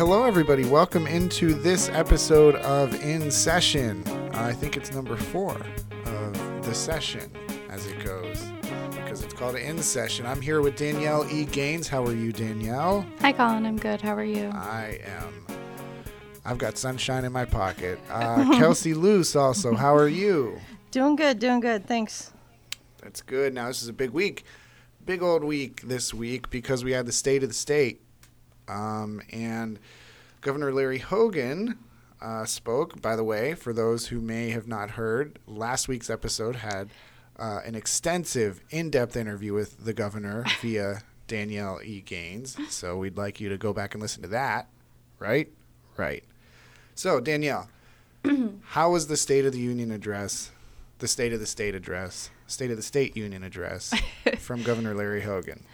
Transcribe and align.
hello 0.00 0.24
everybody. 0.24 0.64
Welcome 0.64 1.06
into 1.06 1.52
this 1.52 1.90
episode 1.90 2.54
of 2.54 2.94
In 3.04 3.30
Session. 3.30 4.02
I 4.32 4.50
think 4.50 4.78
it's 4.78 4.94
number 4.94 5.14
four 5.14 5.54
of 6.06 6.64
the 6.64 6.72
session 6.72 7.30
as 7.68 7.84
it 7.84 8.02
goes 8.02 8.42
because 8.92 9.22
it's 9.22 9.34
called 9.34 9.56
In 9.56 9.82
Session. 9.82 10.24
I'm 10.24 10.40
here 10.40 10.62
with 10.62 10.74
Danielle 10.76 11.30
E. 11.30 11.44
Gaines. 11.44 11.86
How 11.86 12.02
are 12.06 12.14
you, 12.14 12.32
Danielle? 12.32 13.04
Hi, 13.20 13.30
Colin. 13.30 13.66
I'm 13.66 13.76
good. 13.76 14.00
How 14.00 14.14
are 14.14 14.24
you? 14.24 14.48
I 14.54 15.00
am. 15.04 15.46
I've 16.46 16.56
got 16.56 16.78
sunshine 16.78 17.26
in 17.26 17.32
my 17.32 17.44
pocket. 17.44 18.00
Uh, 18.08 18.36
Kelsi 18.58 18.96
Loos, 18.96 19.36
also. 19.36 19.74
How 19.74 19.94
are 19.94 20.08
you? 20.08 20.58
Doing 20.92 21.14
good, 21.14 21.38
doing 21.38 21.60
good. 21.60 21.84
Thanks. 21.84 22.32
That's 23.02 23.20
good. 23.20 23.52
Now, 23.52 23.68
this 23.68 23.82
is 23.82 23.88
a 23.88 23.92
big 23.92 24.12
week, 24.12 24.44
big 25.04 25.22
old 25.22 25.44
week 25.44 25.82
this 25.82 26.14
week 26.14 26.48
because 26.48 26.84
we 26.84 26.92
had 26.92 27.04
the 27.04 27.12
State 27.12 27.42
of 27.42 27.50
the 27.50 27.54
State. 27.54 28.00
Um, 28.70 29.20
and 29.30 29.78
Governor 30.40 30.72
Larry 30.72 30.98
Hogan 30.98 31.78
uh, 32.20 32.44
spoke, 32.44 33.00
by 33.02 33.16
the 33.16 33.24
way, 33.24 33.54
for 33.54 33.72
those 33.72 34.08
who 34.08 34.20
may 34.20 34.50
have 34.50 34.68
not 34.68 34.90
heard, 34.90 35.38
last 35.46 35.88
week's 35.88 36.10
episode 36.10 36.56
had 36.56 36.90
uh, 37.38 37.60
an 37.64 37.74
extensive, 37.74 38.60
in 38.70 38.90
depth 38.90 39.16
interview 39.16 39.54
with 39.54 39.84
the 39.84 39.92
governor 39.92 40.44
via 40.60 41.02
Danielle 41.26 41.80
E. 41.82 42.00
Gaines. 42.00 42.56
So 42.68 42.96
we'd 42.96 43.16
like 43.16 43.40
you 43.40 43.48
to 43.48 43.58
go 43.58 43.72
back 43.72 43.94
and 43.94 44.02
listen 44.02 44.22
to 44.22 44.28
that, 44.28 44.68
right? 45.18 45.48
Right. 45.96 46.24
So, 46.94 47.20
Danielle, 47.20 47.68
how 48.64 48.90
was 48.92 49.06
the 49.06 49.16
State 49.16 49.46
of 49.46 49.52
the 49.52 49.58
Union 49.58 49.90
address, 49.90 50.50
the 50.98 51.08
State 51.08 51.32
of 51.32 51.40
the 51.40 51.46
State 51.46 51.74
address, 51.74 52.30
State 52.46 52.70
of 52.70 52.76
the 52.76 52.82
State 52.82 53.16
Union 53.16 53.42
address 53.42 53.94
from 54.38 54.62
Governor 54.62 54.94
Larry 54.94 55.22
Hogan? 55.22 55.64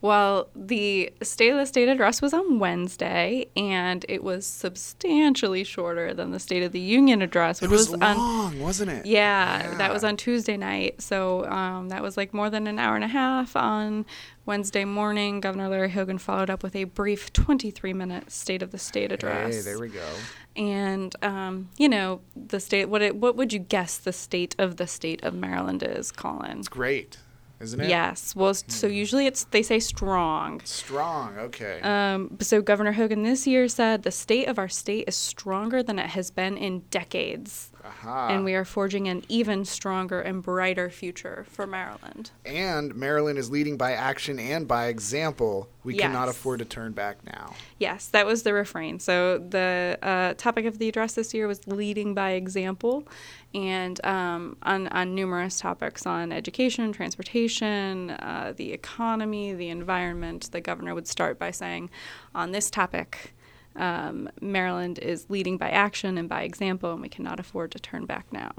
Well, 0.00 0.48
the 0.54 1.12
State 1.22 1.48
of 1.50 1.56
the 1.56 1.64
State 1.66 1.88
address 1.88 2.20
was 2.20 2.34
on 2.34 2.58
Wednesday, 2.58 3.46
and 3.56 4.04
it 4.08 4.22
was 4.22 4.46
substantially 4.46 5.64
shorter 5.64 6.12
than 6.12 6.30
the 6.30 6.38
State 6.38 6.62
of 6.62 6.72
the 6.72 6.80
Union 6.80 7.22
address, 7.22 7.62
It 7.62 7.70
which 7.70 7.78
was 7.78 7.94
on. 7.94 8.16
long, 8.18 8.60
wasn't 8.60 8.90
it? 8.90 9.06
Yeah, 9.06 9.74
that 9.78 9.92
was 9.92 10.04
on 10.04 10.16
Tuesday 10.16 10.56
night. 10.56 11.00
So 11.00 11.46
um, 11.46 11.88
that 11.88 12.02
was 12.02 12.16
like 12.16 12.34
more 12.34 12.50
than 12.50 12.66
an 12.66 12.78
hour 12.78 12.94
and 12.96 13.04
a 13.04 13.08
half. 13.08 13.56
On 13.56 14.04
Wednesday 14.46 14.84
morning, 14.84 15.40
Governor 15.40 15.68
Larry 15.68 15.90
Hogan 15.90 16.18
followed 16.18 16.50
up 16.50 16.62
with 16.62 16.76
a 16.76 16.84
brief 16.84 17.32
23 17.32 17.94
minute 17.94 18.30
State 18.30 18.62
of 18.62 18.72
the 18.72 18.78
State 18.78 19.10
address. 19.10 19.54
Hey, 19.54 19.60
there 19.62 19.78
we 19.78 19.88
go. 19.88 20.06
and 20.54 21.16
um, 21.24 21.70
you 21.78 21.88
know 21.88 22.20
the 22.36 22.60
state. 22.60 22.90
What 22.90 23.00
it, 23.00 23.16
what 23.16 23.36
would 23.36 23.52
you 23.54 23.58
guess 23.58 23.96
the 23.96 24.12
state 24.12 24.54
of 24.58 24.76
the 24.76 24.86
state 24.86 25.22
of 25.24 25.34
Maryland 25.34 25.82
is, 25.82 26.12
Colin? 26.12 26.58
It's 26.58 26.68
great, 26.68 27.16
isn't 27.64 27.80
it? 27.80 27.88
Yes. 27.88 28.36
Well, 28.36 28.50
s- 28.50 28.62
so 28.68 28.86
usually 28.86 29.26
it's 29.26 29.44
they 29.44 29.62
say 29.62 29.80
strong. 29.80 30.60
Strong. 30.64 31.36
Okay. 31.38 31.80
Um, 31.82 32.36
so 32.40 32.62
Governor 32.62 32.92
Hogan 32.92 33.22
this 33.24 33.46
year 33.46 33.66
said 33.68 34.02
the 34.04 34.10
state 34.12 34.46
of 34.46 34.58
our 34.58 34.68
state 34.68 35.04
is 35.08 35.16
stronger 35.16 35.82
than 35.82 35.98
it 35.98 36.10
has 36.10 36.30
been 36.30 36.56
in 36.56 36.80
decades, 36.90 37.72
Aha. 37.84 38.28
and 38.30 38.44
we 38.44 38.54
are 38.54 38.64
forging 38.64 39.08
an 39.08 39.22
even 39.28 39.64
stronger 39.64 40.20
and 40.20 40.42
brighter 40.42 40.88
future 40.90 41.44
for 41.50 41.66
Maryland. 41.66 42.30
and 42.44 42.94
Maryland 42.94 43.38
is 43.38 43.50
leading 43.50 43.76
by 43.76 43.92
action 43.92 44.38
and 44.38 44.66
by 44.66 44.86
example. 44.86 45.68
We 45.84 45.96
cannot 45.96 46.28
afford 46.30 46.60
to 46.60 46.64
turn 46.64 46.92
back 46.92 47.18
now. 47.26 47.52
Yes, 47.78 48.06
that 48.08 48.24
was 48.24 48.42
the 48.42 48.54
refrain. 48.54 49.00
So 49.00 49.36
the 49.36 49.98
uh, 50.02 50.32
topic 50.38 50.64
of 50.64 50.78
the 50.78 50.88
address 50.88 51.12
this 51.12 51.34
year 51.34 51.46
was 51.46 51.66
leading 51.66 52.14
by 52.14 52.30
example, 52.30 53.06
and 53.52 54.04
um, 54.06 54.56
on, 54.62 54.88
on 54.88 55.14
numerous 55.14 55.60
topics 55.60 56.06
on 56.06 56.32
education, 56.32 56.90
transportation, 56.92 58.10
uh, 58.12 58.54
the 58.56 58.72
economy, 58.72 59.52
the 59.52 59.68
environment. 59.68 60.48
The 60.52 60.62
governor 60.62 60.94
would 60.94 61.06
start 61.06 61.38
by 61.38 61.50
saying, 61.50 61.90
on 62.34 62.52
this 62.52 62.70
topic, 62.70 63.34
um, 63.76 64.28
Maryland 64.40 64.98
is 64.98 65.26
leading 65.28 65.56
by 65.56 65.70
action 65.70 66.18
and 66.18 66.28
by 66.28 66.42
example, 66.42 66.92
and 66.92 67.02
we 67.02 67.08
cannot 67.08 67.40
afford 67.40 67.70
to 67.72 67.78
turn 67.78 68.06
back 68.06 68.32
now. 68.32 68.52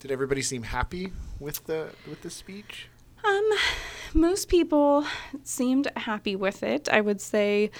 Did 0.00 0.10
everybody 0.10 0.42
seem 0.42 0.62
happy 0.62 1.12
with 1.40 1.64
the 1.66 1.90
with 2.08 2.22
the 2.22 2.30
speech? 2.30 2.88
Um, 3.24 3.50
most 4.14 4.48
people 4.48 5.04
seemed 5.42 5.88
happy 5.96 6.36
with 6.36 6.62
it. 6.62 6.88
I 6.88 7.00
would 7.00 7.20
say 7.20 7.70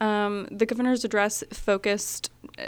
um, 0.00 0.48
the 0.50 0.66
governor's 0.66 1.04
address 1.04 1.44
focused 1.52 2.30
uh, 2.58 2.62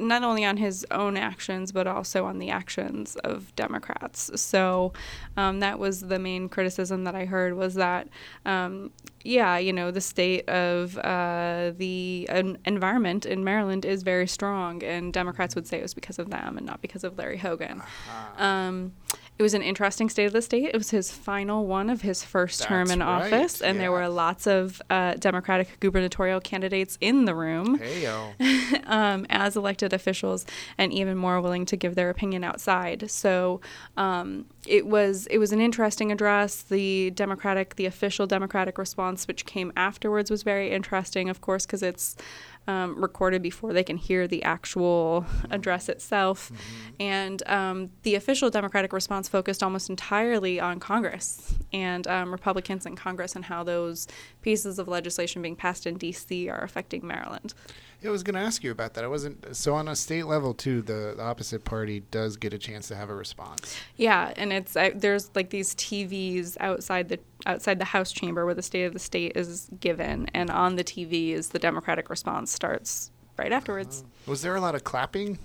not 0.00 0.22
only 0.22 0.44
on 0.44 0.56
his 0.56 0.86
own 0.90 1.16
actions, 1.16 1.72
but 1.72 1.86
also 1.86 2.24
on 2.24 2.38
the 2.38 2.50
actions 2.50 3.16
of 3.16 3.54
Democrats. 3.56 4.30
So 4.40 4.92
um, 5.36 5.60
that 5.60 5.78
was 5.78 6.00
the 6.00 6.18
main 6.18 6.48
criticism 6.48 7.04
that 7.04 7.14
I 7.14 7.24
heard 7.26 7.54
was 7.54 7.74
that, 7.74 8.08
um, 8.46 8.90
yeah, 9.22 9.58
you 9.58 9.72
know, 9.72 9.90
the 9.90 10.00
state 10.00 10.48
of 10.48 10.96
uh, 10.98 11.72
the 11.76 12.26
en- 12.30 12.58
environment 12.64 13.26
in 13.26 13.44
Maryland 13.44 13.84
is 13.84 14.02
very 14.02 14.26
strong, 14.26 14.82
and 14.82 15.12
Democrats 15.12 15.54
would 15.54 15.66
say 15.66 15.78
it 15.78 15.82
was 15.82 15.94
because 15.94 16.18
of 16.18 16.30
them 16.30 16.56
and 16.56 16.66
not 16.66 16.80
because 16.80 17.04
of 17.04 17.18
Larry 17.18 17.36
Hogan. 17.36 17.82
Um, 18.38 18.92
it 19.40 19.42
was 19.42 19.54
an 19.54 19.62
interesting 19.62 20.10
state 20.10 20.26
of 20.26 20.34
the 20.34 20.42
state. 20.42 20.66
It 20.66 20.76
was 20.76 20.90
his 20.90 21.10
final 21.10 21.64
one 21.64 21.88
of 21.88 22.02
his 22.02 22.22
first 22.22 22.62
term 22.62 22.90
in 22.90 22.98
right, 22.98 23.32
office, 23.32 23.62
and 23.62 23.80
there 23.80 23.90
were 23.90 24.06
lots 24.06 24.46
of 24.46 24.82
uh, 24.90 25.14
Democratic 25.14 25.80
gubernatorial 25.80 26.42
candidates 26.42 26.98
in 27.00 27.24
the 27.24 27.34
room 27.34 27.78
Hey 27.78 28.04
um, 28.84 29.24
as 29.30 29.56
elected 29.56 29.94
officials, 29.94 30.44
and 30.76 30.92
even 30.92 31.16
more 31.16 31.40
willing 31.40 31.64
to 31.64 31.76
give 31.78 31.94
their 31.94 32.10
opinion 32.10 32.44
outside. 32.44 33.10
So 33.10 33.62
um, 33.96 34.44
it 34.66 34.86
was 34.86 35.26
it 35.28 35.38
was 35.38 35.52
an 35.52 35.60
interesting 35.62 36.12
address. 36.12 36.60
The 36.60 37.10
Democratic, 37.12 37.76
the 37.76 37.86
official 37.86 38.26
Democratic 38.26 38.76
response, 38.76 39.26
which 39.26 39.46
came 39.46 39.72
afterwards, 39.74 40.30
was 40.30 40.42
very 40.42 40.70
interesting. 40.70 41.30
Of 41.30 41.40
course, 41.40 41.64
because 41.64 41.82
it's 41.82 42.14
um, 42.66 43.00
recorded 43.00 43.42
before 43.42 43.72
they 43.72 43.84
can 43.84 43.96
hear 43.96 44.28
the 44.28 44.42
actual 44.42 45.26
address 45.50 45.88
itself. 45.88 46.52
And 46.98 47.42
um, 47.48 47.90
the 48.02 48.14
official 48.14 48.50
Democratic 48.50 48.92
response 48.92 49.28
focused 49.28 49.62
almost 49.62 49.90
entirely 49.90 50.60
on 50.60 50.80
Congress 50.80 51.54
and 51.72 52.06
um, 52.06 52.30
Republicans 52.30 52.86
in 52.86 52.96
Congress 52.96 53.34
and 53.34 53.44
how 53.44 53.64
those 53.64 54.06
pieces 54.42 54.78
of 54.78 54.88
legislation 54.88 55.42
being 55.42 55.56
passed 55.56 55.86
in 55.86 55.96
D.C. 55.96 56.48
are 56.48 56.62
affecting 56.62 57.06
Maryland. 57.06 57.54
I 58.04 58.08
was 58.08 58.22
going 58.22 58.34
to 58.34 58.40
ask 58.40 58.64
you 58.64 58.70
about 58.70 58.94
that. 58.94 59.04
I 59.04 59.08
wasn't 59.08 59.54
so 59.54 59.74
on 59.74 59.86
a 59.88 59.94
state 59.96 60.24
level 60.24 60.54
too. 60.54 60.80
The, 60.82 61.14
the 61.16 61.22
opposite 61.22 61.64
party 61.64 62.00
does 62.10 62.36
get 62.36 62.54
a 62.54 62.58
chance 62.58 62.88
to 62.88 62.96
have 62.96 63.10
a 63.10 63.14
response. 63.14 63.76
Yeah, 63.96 64.32
and 64.36 64.52
it's 64.52 64.74
uh, 64.74 64.90
there's 64.94 65.30
like 65.34 65.50
these 65.50 65.74
TVs 65.74 66.56
outside 66.60 67.08
the 67.10 67.18
outside 67.46 67.78
the 67.78 67.84
House 67.86 68.12
chamber 68.12 68.44
where 68.46 68.54
the 68.54 68.62
State 68.62 68.84
of 68.84 68.92
the 68.92 68.98
State 68.98 69.32
is 69.36 69.68
given, 69.80 70.28
and 70.34 70.50
on 70.50 70.76
the 70.76 70.84
TV 70.84 71.30
is 71.32 71.48
the 71.50 71.58
Democratic 71.58 72.08
response 72.08 72.50
starts 72.52 73.10
right 73.38 73.52
afterwards. 73.52 74.04
Was 74.26 74.42
there 74.42 74.56
a 74.56 74.60
lot 74.60 74.74
of 74.74 74.84
clapping? 74.84 75.38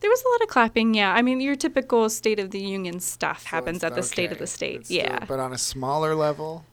There 0.00 0.10
was 0.10 0.22
a 0.24 0.28
lot 0.30 0.42
of 0.42 0.48
clapping. 0.48 0.94
Yeah, 0.94 1.12
I 1.12 1.22
mean 1.22 1.40
your 1.40 1.54
typical 1.56 2.08
State 2.10 2.38
of 2.40 2.50
the 2.50 2.60
Union 2.60 3.00
stuff 3.00 3.42
So 3.42 3.48
happens 3.50 3.84
at 3.84 3.94
the 3.94 4.02
State 4.02 4.32
of 4.32 4.38
the 4.38 4.46
State. 4.46 4.80
It's 4.80 4.88
still- 4.88 4.98
yeah, 4.98 5.24
but 5.26 5.38
on 5.38 5.52
a 5.52 5.58
smaller 5.58 6.14
level. 6.14 6.64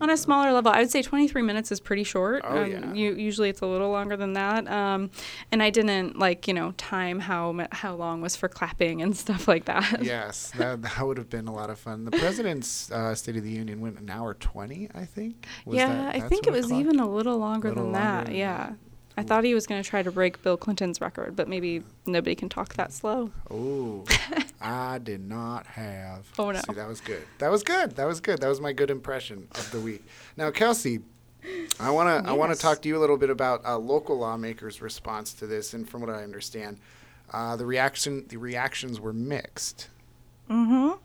On 0.00 0.10
a 0.10 0.16
smaller 0.16 0.52
level, 0.52 0.70
I 0.72 0.80
would 0.80 0.90
say 0.90 1.02
23 1.02 1.42
minutes 1.42 1.70
is 1.72 1.80
pretty 1.80 2.04
short. 2.04 2.42
Oh, 2.44 2.62
um, 2.62 2.70
yeah. 2.70 2.92
You, 2.92 3.14
usually 3.14 3.48
it's 3.48 3.60
a 3.60 3.66
little 3.66 3.90
longer 3.90 4.16
than 4.16 4.32
that. 4.34 4.68
Um, 4.70 5.10
and 5.52 5.62
I 5.62 5.70
didn't 5.70 6.18
like 6.18 6.48
you 6.48 6.54
know 6.54 6.72
time 6.72 7.18
how 7.20 7.66
how 7.72 7.94
long 7.94 8.20
was 8.20 8.36
for 8.36 8.48
clapping 8.48 9.02
and 9.02 9.16
stuff 9.24 9.46
like 9.48 9.64
that. 9.66 10.02
yes, 10.02 10.52
that, 10.58 10.82
that 10.82 11.06
would 11.06 11.18
have 11.18 11.30
been 11.30 11.48
a 11.48 11.52
lot 11.54 11.70
of 11.70 11.78
fun. 11.78 12.04
The 12.04 12.12
president's 12.12 12.90
uh, 12.90 13.14
State 13.14 13.36
of 13.36 13.42
the 13.44 13.50
Union 13.50 13.80
went 13.80 13.98
an 13.98 14.10
hour 14.10 14.34
twenty, 14.34 14.88
I 14.94 15.04
think. 15.04 15.46
Was 15.64 15.76
yeah, 15.76 15.88
that- 15.88 16.14
I 16.14 16.20
think 16.20 16.46
it 16.46 16.52
was 16.52 16.66
clocked? 16.66 16.80
even 16.80 17.00
a 17.00 17.08
little 17.08 17.38
longer 17.38 17.68
Little 17.68 17.84
than 17.84 17.92
longer 17.92 18.06
that. 18.08 18.26
than 18.26 18.34
yeah. 18.34 18.56
that. 18.56 18.76
I 19.16 19.22
thought 19.22 19.44
he 19.44 19.54
was 19.54 19.66
going 19.66 19.82
to 19.82 19.88
try 19.88 20.02
to 20.02 20.10
break 20.10 20.42
Bill 20.42 20.56
Clinton's 20.56 21.00
record, 21.00 21.36
but 21.36 21.48
maybe 21.48 21.82
nobody 22.06 22.34
can 22.34 22.48
talk 22.48 22.74
that 22.74 22.92
slow. 22.92 23.30
Oh, 23.50 24.04
I 24.60 24.98
did 24.98 25.28
not 25.28 25.66
have. 25.66 26.26
Oh, 26.38 26.50
no. 26.50 26.60
See, 26.60 26.74
that 26.74 26.88
was 26.88 27.00
good. 27.00 27.22
That 27.38 27.50
was 27.50 27.62
good. 27.62 27.96
That 27.96 28.06
was 28.06 28.20
good. 28.20 28.40
That 28.40 28.48
was 28.48 28.60
my 28.60 28.72
good 28.72 28.90
impression 28.90 29.48
of 29.52 29.70
the 29.72 29.80
week. 29.80 30.04
Now, 30.36 30.50
Kelsi, 30.50 31.02
I 31.78 31.90
want 31.90 32.24
to 32.24 32.30
I 32.30 32.32
want 32.34 32.52
to 32.52 32.58
talk 32.58 32.82
to 32.82 32.88
you 32.88 32.96
a 32.96 33.00
little 33.00 33.16
bit 33.16 33.30
about 33.30 33.64
uh, 33.64 33.78
local 33.78 34.18
lawmakers' 34.18 34.82
response 34.82 35.32
to 35.34 35.46
this, 35.46 35.72
and 35.74 35.88
from 35.88 36.02
what 36.02 36.10
I 36.10 36.22
understand, 36.22 36.78
uh, 37.32 37.56
the 37.56 37.66
reaction 37.66 38.26
the 38.28 38.36
reactions 38.36 39.00
were 39.00 39.12
mixed. 39.12 39.88
Mm-hmm. 40.50 40.98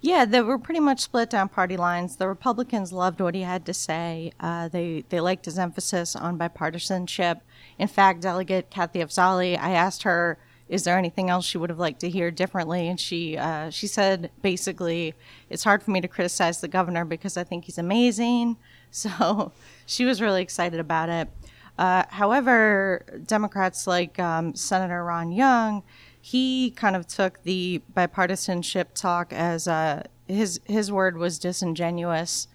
Yeah, 0.00 0.24
they 0.24 0.42
were 0.42 0.58
pretty 0.58 0.80
much 0.80 1.00
split 1.00 1.30
down 1.30 1.48
party 1.48 1.76
lines. 1.76 2.16
The 2.16 2.28
Republicans 2.28 2.92
loved 2.92 3.20
what 3.20 3.34
he 3.34 3.42
had 3.42 3.64
to 3.66 3.74
say. 3.74 4.32
Uh, 4.38 4.68
they 4.68 5.04
they 5.08 5.20
liked 5.20 5.44
his 5.46 5.58
emphasis 5.58 6.14
on 6.14 6.38
bipartisanship. 6.38 7.40
In 7.78 7.88
fact, 7.88 8.20
Delegate 8.20 8.70
Kathy 8.70 9.00
Afzali, 9.00 9.58
I 9.58 9.70
asked 9.70 10.02
her, 10.02 10.38
"Is 10.68 10.84
there 10.84 10.98
anything 10.98 11.30
else 11.30 11.44
she 11.46 11.58
would 11.58 11.70
have 11.70 11.78
liked 11.78 12.00
to 12.00 12.10
hear 12.10 12.30
differently?" 12.30 12.88
And 12.88 13.00
she 13.00 13.36
uh, 13.36 13.70
she 13.70 13.86
said 13.86 14.30
basically, 14.42 15.14
"It's 15.50 15.64
hard 15.64 15.82
for 15.82 15.90
me 15.90 16.00
to 16.00 16.08
criticize 16.08 16.60
the 16.60 16.68
governor 16.68 17.04
because 17.04 17.36
I 17.36 17.44
think 17.44 17.64
he's 17.64 17.78
amazing." 17.78 18.56
So 18.96 19.50
she 19.86 20.04
was 20.04 20.22
really 20.22 20.40
excited 20.40 20.78
about 20.78 21.08
it. 21.08 21.28
Uh, 21.76 22.04
however, 22.10 23.04
Democrats 23.26 23.88
like 23.88 24.20
um, 24.20 24.54
Senator 24.54 25.02
Ron 25.02 25.32
Young, 25.32 25.82
he 26.26 26.70
kind 26.70 26.96
of 26.96 27.06
took 27.06 27.42
the 27.42 27.82
bipartisanship 27.94 28.94
talk 28.94 29.30
as 29.30 29.68
uh, 29.68 30.02
his 30.26 30.58
his 30.64 30.90
word 30.90 31.18
was 31.18 31.38
disingenuous 31.38 32.48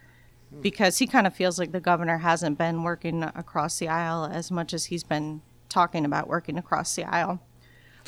because 0.59 0.97
he 0.97 1.05
kind 1.05 1.27
of 1.27 1.35
feels 1.35 1.59
like 1.59 1.71
the 1.71 1.79
governor 1.79 2.17
hasn't 2.17 2.57
been 2.57 2.81
working 2.81 3.21
across 3.21 3.77
the 3.77 3.87
aisle 3.87 4.25
as 4.25 4.49
much 4.49 4.73
as 4.73 4.85
he's 4.85 5.03
been 5.03 5.43
talking 5.69 6.03
about 6.03 6.27
working 6.27 6.57
across 6.57 6.95
the 6.95 7.03
aisle. 7.03 7.41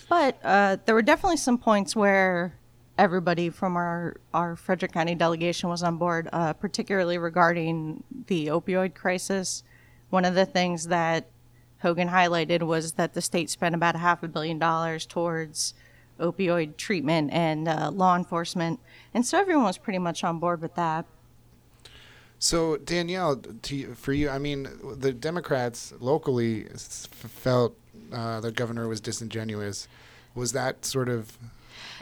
But 0.10 0.40
uh, 0.44 0.78
there 0.86 0.96
were 0.96 1.04
definitely 1.04 1.38
some 1.38 1.60
points 1.60 1.96
where 1.96 2.56
everybody 2.98 3.52
from 3.52 3.76
our, 3.76 4.16
our 4.34 4.56
Frederick 4.56 4.94
County 4.94 5.14
delegation 5.14 5.70
was 5.70 5.84
on 5.84 5.98
board, 5.98 6.28
uh, 6.34 6.54
particularly 6.54 7.20
regarding 7.20 8.04
the 8.26 8.48
opioid 8.48 8.96
crisis. 8.96 9.62
One 10.10 10.26
of 10.26 10.34
the 10.34 10.48
things 10.48 10.88
that 10.88 11.30
Hogan 11.82 12.10
highlighted 12.10 12.64
was 12.64 12.94
that 12.94 13.14
the 13.14 13.22
state 13.22 13.50
spent 13.50 13.76
about 13.76 13.96
a 13.96 14.00
half 14.00 14.24
a 14.24 14.28
billion 14.28 14.60
dollars 14.60 15.06
towards 15.06 15.74
opioid 16.20 16.78
treatment 16.78 17.32
and 17.34 17.68
uh, 17.68 17.90
law 17.92 18.16
enforcement. 18.16 18.80
And 19.14 19.26
so 19.26 19.40
everyone 19.40 19.66
was 19.66 19.78
pretty 19.78 20.00
much 20.00 20.24
on 20.24 20.40
board 20.40 20.62
with 20.62 20.76
that. 20.76 21.06
So 22.38 22.78
Danielle, 22.78 23.38
to, 23.38 23.94
for 23.96 24.14
you, 24.14 24.30
I 24.30 24.38
mean, 24.38 24.68
the 24.98 25.12
Democrats 25.12 25.94
locally 26.00 26.66
felt 26.74 27.76
uh, 28.12 28.40
the 28.40 28.52
governor 28.52 28.88
was 28.88 29.00
disingenuous. 29.00 29.88
Was 30.34 30.52
that 30.54 30.86
sort 30.86 31.10
of? 31.10 31.38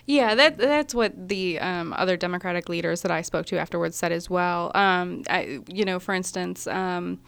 Yeah, 0.06 0.36
that 0.36 0.58
that's 0.58 0.96
what 0.96 1.28
the 1.28 1.60
um, 1.60 1.94
other 1.94 2.18
Democratic 2.18 2.70
leaders 2.70 3.02
that 3.02 3.12
I 3.12 3.22
spoke 3.22 3.46
to 3.48 3.60
afterwards 3.60 3.96
said 3.96 4.12
as 4.12 4.30
well. 4.30 4.72
Um, 4.76 5.24
I, 5.30 5.60
you 5.68 5.86
know, 5.86 6.00
for 6.00 6.14
instance. 6.14 6.68
Um, 6.68 7.20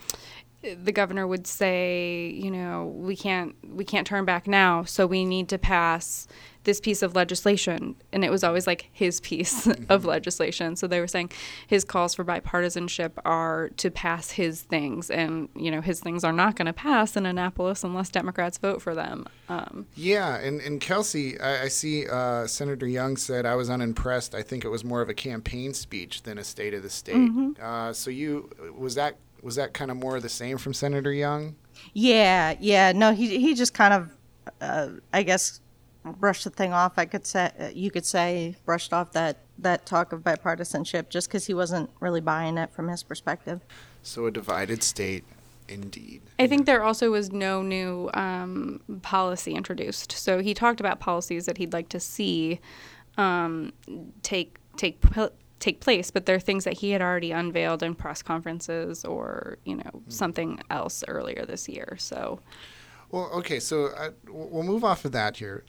the 0.61 0.91
governor 0.91 1.25
would 1.25 1.47
say, 1.47 2.29
you 2.29 2.51
know, 2.51 2.93
we 2.95 3.15
can't 3.15 3.55
we 3.67 3.83
can't 3.83 4.05
turn 4.05 4.25
back 4.25 4.47
now, 4.47 4.83
so 4.83 5.07
we 5.07 5.25
need 5.25 5.49
to 5.49 5.57
pass 5.57 6.27
this 6.63 6.79
piece 6.79 7.01
of 7.01 7.15
legislation. 7.15 7.95
And 8.11 8.23
it 8.23 8.29
was 8.29 8.43
always 8.43 8.67
like 8.67 8.89
his 8.91 9.19
piece 9.21 9.67
of 9.89 10.05
legislation. 10.05 10.75
So 10.75 10.87
they 10.87 10.99
were 10.99 11.07
saying 11.07 11.31
his 11.65 11.83
calls 11.83 12.13
for 12.13 12.23
bipartisanship 12.23 13.11
are 13.25 13.69
to 13.77 13.89
pass 13.89 14.31
his 14.31 14.61
things. 14.61 15.09
And, 15.09 15.49
you 15.55 15.71
know, 15.71 15.81
his 15.81 15.99
things 15.99 16.23
are 16.23 16.31
not 16.31 16.55
going 16.55 16.67
to 16.67 16.73
pass 16.73 17.15
in 17.17 17.25
Annapolis 17.25 17.83
unless 17.83 18.09
Democrats 18.09 18.57
vote 18.57 18.81
for 18.81 18.93
them. 18.93 19.27
Um, 19.49 19.87
yeah. 19.95 20.37
And, 20.37 20.61
and 20.61 20.79
Kelsi, 20.79 21.41
I, 21.41 21.63
I 21.63 21.67
see 21.67 22.07
uh, 22.07 22.45
Senator 22.47 22.87
Young 22.87 23.17
said, 23.17 23.45
I 23.45 23.55
was 23.55 23.69
unimpressed. 23.69 24.35
I 24.35 24.43
think 24.43 24.63
it 24.63 24.69
was 24.69 24.83
more 24.83 25.01
of 25.01 25.09
a 25.09 25.15
campaign 25.15 25.73
speech 25.73 26.23
than 26.23 26.37
a 26.37 26.43
state 26.43 26.73
of 26.73 26.83
the 26.83 26.89
state. 26.89 27.15
Mm-hmm. 27.15 27.51
Uh, 27.61 27.93
so 27.93 28.11
you, 28.11 28.49
was 28.77 28.95
that 28.95 29.17
was 29.41 29.55
that 29.55 29.73
kind 29.73 29.91
of 29.91 29.97
more 29.97 30.17
of 30.17 30.23
the 30.23 30.29
same 30.29 30.57
from 30.57 30.73
Senator 30.73 31.11
Young? 31.11 31.55
Yeah, 31.93 32.55
yeah. 32.59 32.91
No, 32.91 33.13
he 33.13 33.39
he 33.39 33.53
just 33.53 33.73
kind 33.73 33.93
of, 33.93 34.09
uh, 34.61 34.89
I 35.13 35.23
guess, 35.23 35.61
brushed 36.03 36.43
the 36.43 36.49
thing 36.49 36.73
off. 36.73 36.93
I 36.97 37.05
could 37.05 37.25
say 37.25 37.51
uh, 37.59 37.67
you 37.73 37.91
could 37.91 38.05
say 38.05 38.55
brushed 38.65 38.93
off 38.93 39.11
that 39.13 39.37
that 39.57 39.85
talk 39.85 40.11
of 40.11 40.21
bipartisanship 40.21 41.09
just 41.09 41.27
because 41.27 41.45
he 41.45 41.53
wasn't 41.53 41.89
really 41.99 42.21
buying 42.21 42.57
it 42.57 42.71
from 42.73 42.87
his 42.87 43.03
perspective. 43.03 43.61
So 44.03 44.25
a 44.25 44.31
divided 44.31 44.81
state, 44.83 45.23
indeed. 45.67 46.21
I 46.39 46.47
think 46.47 46.65
there 46.65 46.83
also 46.83 47.11
was 47.11 47.31
no 47.31 47.61
new 47.61 48.09
um, 48.13 48.81
policy 49.01 49.53
introduced. 49.53 50.11
So 50.13 50.39
he 50.39 50.53
talked 50.53 50.79
about 50.79 50.99
policies 50.99 51.45
that 51.45 51.57
he'd 51.57 51.73
like 51.73 51.89
to 51.89 51.99
see 51.99 52.59
um, 53.17 53.73
take 54.23 54.57
take 54.77 55.01
take 55.61 55.79
place, 55.79 56.11
but 56.11 56.25
they're 56.25 56.39
things 56.39 56.65
that 56.65 56.73
he 56.73 56.91
had 56.91 57.01
already 57.01 57.31
unveiled 57.31 57.83
in 57.83 57.95
press 57.95 58.21
conferences 58.21 59.05
or 59.05 59.57
you 59.63 59.75
know 59.75 59.83
mm-hmm. 59.83 60.09
something 60.09 60.59
else 60.69 61.03
earlier 61.07 61.45
this 61.45 61.69
year. 61.69 61.95
So. 61.97 62.39
Well, 63.11 63.29
okay, 63.33 63.59
so 63.59 63.89
I, 63.97 64.09
we'll 64.29 64.63
move 64.63 64.85
off 64.85 65.03
of 65.03 65.11
that 65.11 65.35
here, 65.35 65.65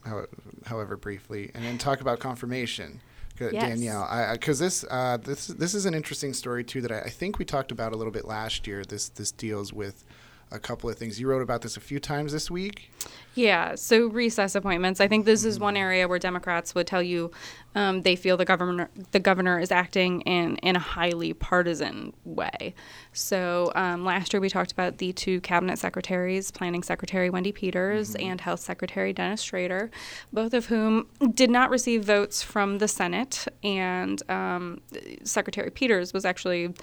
however, 0.65 0.97
briefly, 0.97 1.51
and 1.55 1.65
then 1.65 1.77
talk 1.77 2.01
about 2.01 2.21
confirmation. 2.21 3.01
Yes. 3.41 3.53
Danielle, 3.53 4.29
because 4.35 4.61
this 4.61 4.85
uh, 4.89 5.17
this 5.17 5.49
this 5.49 5.75
is 5.75 5.85
an 5.85 5.95
interesting 5.95 6.33
story 6.33 6.63
too 6.63 6.81
that 6.83 6.93
I, 6.93 7.01
I, 7.01 7.09
think 7.09 7.41
we 7.41 7.45
talked 7.45 7.73
about 7.73 7.93
a 7.93 7.97
little 7.97 8.13
bit 8.13 8.25
last 8.25 8.69
year. 8.69 8.85
This 8.85 9.09
this 9.09 9.33
deals 9.33 9.73
with 9.73 10.05
a 10.53 10.59
couple 10.59 10.89
of 10.89 10.97
things. 10.97 11.19
You 11.19 11.29
wrote 11.29 11.43
about 11.43 11.63
this 11.63 11.77
a 11.77 11.81
few 11.81 11.99
times 11.99 12.33
this 12.33 12.51
week. 12.51 12.91
Yeah, 13.35 13.75
so 13.75 14.09
recess 14.09 14.55
appointments. 14.55 15.01
I 15.01 15.09
think 15.09 15.25
this 15.25 15.45
is 15.45 15.59
one 15.59 15.77
area 15.77 16.07
where 16.07 16.19
Democrats 16.19 16.75
would 16.75 16.87
tell 16.87 17.03
you 17.03 17.31
um, 17.75 18.03
they 18.03 18.15
feel 18.15 18.37
the 18.37 18.45
governor 18.45 18.91
the 19.13 19.19
governor 19.19 19.59
is 19.59 19.73
acting 19.73 20.21
in 20.23 20.57
in 20.57 20.77
a 20.77 20.79
highly 20.79 21.33
partisan 21.33 22.13
way. 22.25 22.75
So 23.15 23.73
um, 23.75 24.05
last 24.05 24.35
year 24.35 24.41
we 24.41 24.51
talked 24.51 24.73
about 24.73 24.99
the 24.99 25.15
two 25.15 25.41
cabinet 25.41 25.79
secretaries, 25.79 26.51
Planning 26.51 26.83
Secretary 26.83 27.31
Wendy 27.31 27.53
Peters 27.53 28.13
mm-hmm. 28.13 28.29
and 28.29 28.41
Health 28.41 28.61
Secretary 28.61 29.15
Dennis 29.15 29.41
Schrader, 29.41 29.91
both 30.33 30.53
of 30.53 30.67
whom 30.67 31.09
did 31.33 31.51
not 31.51 31.71
receive 31.71 32.05
votes 32.05 32.43
from 32.43 32.79
the 32.79 32.89
Senate, 32.89 33.47
and 33.63 34.23
um, 34.31 34.83
Secretary 35.25 35.71
Peters 35.71 36.13
was 36.13 36.27
actually 36.27 36.75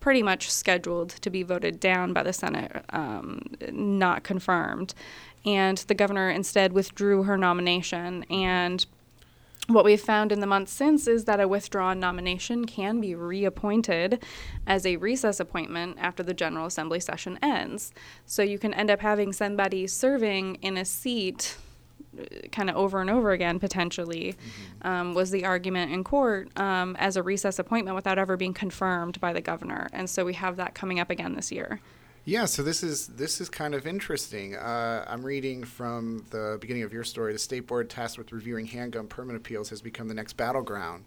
pretty 0.00 0.22
much 0.22 0.50
scheduled 0.50 1.10
to 1.10 1.30
be 1.30 1.42
voted 1.42 1.78
down 1.78 2.12
by 2.12 2.22
the 2.22 2.32
Senate, 2.32 2.84
um, 2.90 3.42
not 3.70 4.24
confirmed. 4.24 4.94
And 5.44 5.78
the 5.78 5.94
governor 5.94 6.30
instead 6.30 6.72
withdrew 6.72 7.22
her 7.24 7.36
nomination. 7.36 8.24
And 8.24 8.84
what 9.66 9.84
we've 9.84 10.00
found 10.00 10.32
in 10.32 10.40
the 10.40 10.46
months 10.46 10.72
since 10.72 11.06
is 11.06 11.26
that 11.26 11.38
a 11.38 11.46
withdrawn 11.46 12.00
nomination 12.00 12.64
can 12.64 13.00
be 13.00 13.14
reappointed 13.14 14.22
as 14.66 14.84
a 14.84 14.96
recess 14.96 15.38
appointment 15.38 15.96
after 16.00 16.22
the 16.22 16.34
General 16.34 16.66
Assembly 16.66 16.98
session 16.98 17.38
ends. 17.42 17.92
So 18.26 18.42
you 18.42 18.58
can 18.58 18.74
end 18.74 18.90
up 18.90 19.00
having 19.00 19.32
somebody 19.32 19.86
serving 19.86 20.56
in 20.56 20.76
a 20.76 20.84
seat 20.84 21.56
kind 22.52 22.70
of 22.70 22.76
over 22.76 23.00
and 23.00 23.10
over 23.10 23.32
again 23.32 23.58
potentially 23.58 24.34
mm-hmm. 24.34 24.88
um, 24.88 25.14
was 25.14 25.30
the 25.30 25.44
argument 25.44 25.92
in 25.92 26.04
court 26.04 26.48
um, 26.58 26.96
as 26.98 27.16
a 27.16 27.22
recess 27.22 27.58
appointment 27.58 27.94
without 27.94 28.18
ever 28.18 28.36
being 28.36 28.54
confirmed 28.54 29.20
by 29.20 29.32
the 29.32 29.40
governor. 29.40 29.88
And 29.92 30.08
so 30.08 30.24
we 30.24 30.34
have 30.34 30.56
that 30.56 30.74
coming 30.74 31.00
up 31.00 31.10
again 31.10 31.34
this 31.34 31.50
year. 31.52 31.80
Yeah 32.24 32.44
so 32.44 32.62
this 32.62 32.82
is 32.82 33.08
this 33.08 33.40
is 33.40 33.48
kind 33.48 33.74
of 33.74 33.86
interesting. 33.86 34.54
Uh, 34.54 35.04
i'm 35.08 35.24
reading 35.24 35.64
from 35.64 36.24
the 36.30 36.58
beginning 36.60 36.82
of 36.82 36.92
your 36.92 37.04
story. 37.04 37.32
The 37.32 37.38
state 37.38 37.66
board 37.66 37.88
tasked 37.88 38.18
with 38.18 38.32
reviewing 38.32 38.66
handgun 38.66 39.06
permit 39.06 39.36
appeals 39.36 39.70
has 39.70 39.80
become 39.80 40.08
the 40.08 40.14
next 40.14 40.34
battleground 40.34 41.04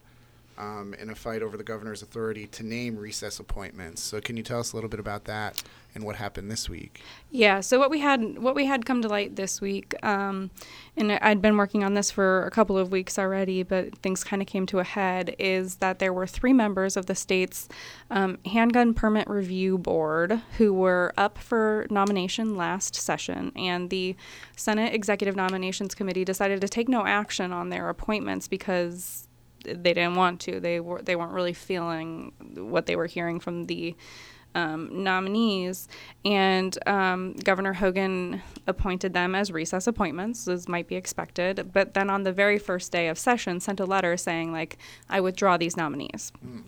um, 0.58 0.94
in 0.96 1.10
a 1.10 1.16
fight 1.16 1.42
over 1.42 1.58
the 1.58 1.64
governor's 1.64 2.02
authority 2.02 2.48
to 2.48 2.64
name 2.64 2.98
recess 2.98 3.40
appointments 3.40 4.02
so 4.02 4.22
can 4.22 4.38
you 4.38 4.44
tell 4.44 4.60
us 4.60 4.74
a 4.74 4.76
little 4.76 4.90
bit 4.90 5.00
about 5.00 5.26
that 5.26 5.64
and 5.96 6.04
what 6.04 6.16
happened 6.16 6.50
this 6.50 6.70
week. 6.70 7.02
Yeah, 7.32 7.60
so 7.60 7.80
what 7.80 7.90
we 7.90 8.00
had 8.00 8.40
what 8.40 8.56
we 8.56 8.66
had 8.66 8.86
come 8.86 9.02
to 9.02 9.08
light 9.08 9.36
this 9.36 9.62
week, 9.62 9.94
um, 10.04 10.50
and 10.98 11.12
I'd 11.12 11.42
been 11.42 11.58
working 11.58 11.84
on 11.84 11.94
this 11.94 12.12
for 12.12 12.46
a 12.46 12.52
couple 12.52 12.78
of 12.78 12.92
weeks 12.92 13.20
already, 13.20 13.64
but 13.64 13.98
things 14.00 14.24
kind 14.24 14.42
of 14.42 14.48
came 14.48 14.66
to 14.68 14.80
a 14.80 14.84
head. 14.84 15.36
Is 15.40 15.76
that 15.76 16.00
there 16.00 16.14
were 16.14 16.28
three 16.28 16.54
members 16.54 16.98
of 16.98 17.06
the 17.06 17.16
state's 17.16 17.68
um, 18.10 18.38
handgun 18.46 18.94
permit 18.94 19.30
review 19.30 19.78
board 19.78 20.42
who 20.58 20.74
were 20.74 21.14
up 21.18 21.38
for 21.38 21.88
nomination 21.90 22.56
last 22.56 22.96
session, 22.96 23.52
and 23.56 23.90
the 23.90 24.16
Senate 24.56 24.94
Executive 24.94 25.36
Nominations 25.36 25.96
Committee 25.96 26.26
decided 26.26 26.62
to 26.62 26.70
take 26.70 26.90
no 26.90 27.06
action 27.06 27.52
on 27.52 27.70
their 27.70 27.90
appointments 27.90 28.48
because 28.48 29.28
they 29.64 29.94
didn't 29.94 30.16
want 30.16 30.40
to. 30.42 30.60
They 30.60 30.80
were 30.80 31.02
they 31.02 31.16
weren't 31.16 31.34
really 31.34 31.54
feeling 31.54 32.34
what 32.56 32.86
they 32.86 32.96
were 32.96 33.08
hearing 33.08 33.40
from 33.40 33.66
the 33.66 33.96
um, 34.56 35.04
nominees, 35.04 35.88
and 36.24 36.78
um, 36.88 37.34
Governor 37.44 37.74
Hogan 37.74 38.42
appointed 38.68 39.14
them 39.14 39.36
as 39.36 39.52
recess 39.52 39.88
appointments, 39.88 40.48
as 40.48 40.68
might 40.68 40.88
be 40.88 40.96
expected. 40.96 41.72
But 41.74 41.94
then 41.94 42.10
on 42.10 42.24
the 42.24 42.32
very 42.32 42.60
first 42.60 42.92
day 42.92 43.08
of 43.08 43.18
session, 43.18 43.60
sent 43.60 43.80
a 43.80 43.86
letter 43.86 44.16
saying, 44.16 44.52
like, 44.52 44.78
I 45.10 45.22
withdraw 45.22 45.58
these 45.58 45.76
nominees. 45.76 46.32
Mm. 46.46 46.64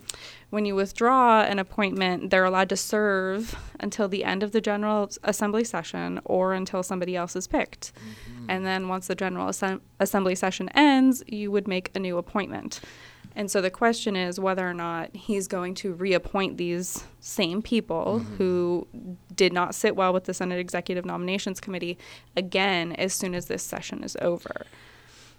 When 0.50 0.64
you 0.64 0.74
withdraw 0.74 1.42
an 1.42 1.58
appointment, 1.58 2.30
they're 2.30 2.44
allowed 2.44 2.68
to 2.70 2.76
serve 2.76 3.56
until 3.80 4.08
the 4.08 4.24
end 4.24 4.42
of 4.42 4.52
the 4.52 4.60
General 4.60 5.10
Assembly 5.22 5.64
session 5.64 6.20
or 6.24 6.54
until 6.54 6.82
somebody 6.82 7.16
else 7.16 7.36
is 7.36 7.46
picked. 7.46 7.92
Mm-hmm. 7.94 8.35
And 8.48 8.64
then 8.64 8.88
once 8.88 9.06
the 9.06 9.14
General 9.14 9.52
Assembly 10.00 10.34
session 10.34 10.68
ends, 10.70 11.22
you 11.26 11.50
would 11.50 11.66
make 11.66 11.90
a 11.94 11.98
new 11.98 12.18
appointment. 12.18 12.80
And 13.34 13.50
so 13.50 13.60
the 13.60 13.70
question 13.70 14.16
is 14.16 14.40
whether 14.40 14.66
or 14.68 14.72
not 14.72 15.14
he's 15.14 15.46
going 15.46 15.74
to 15.76 15.92
reappoint 15.92 16.56
these 16.56 17.04
same 17.20 17.60
people 17.60 18.20
mm-hmm. 18.20 18.36
who 18.36 18.88
did 19.34 19.52
not 19.52 19.74
sit 19.74 19.94
well 19.94 20.14
with 20.14 20.24
the 20.24 20.32
Senate 20.32 20.58
Executive 20.58 21.04
Nominations 21.04 21.60
Committee 21.60 21.98
again 22.34 22.92
as 22.92 23.12
soon 23.12 23.34
as 23.34 23.46
this 23.46 23.62
session 23.62 24.02
is 24.02 24.16
over. 24.22 24.64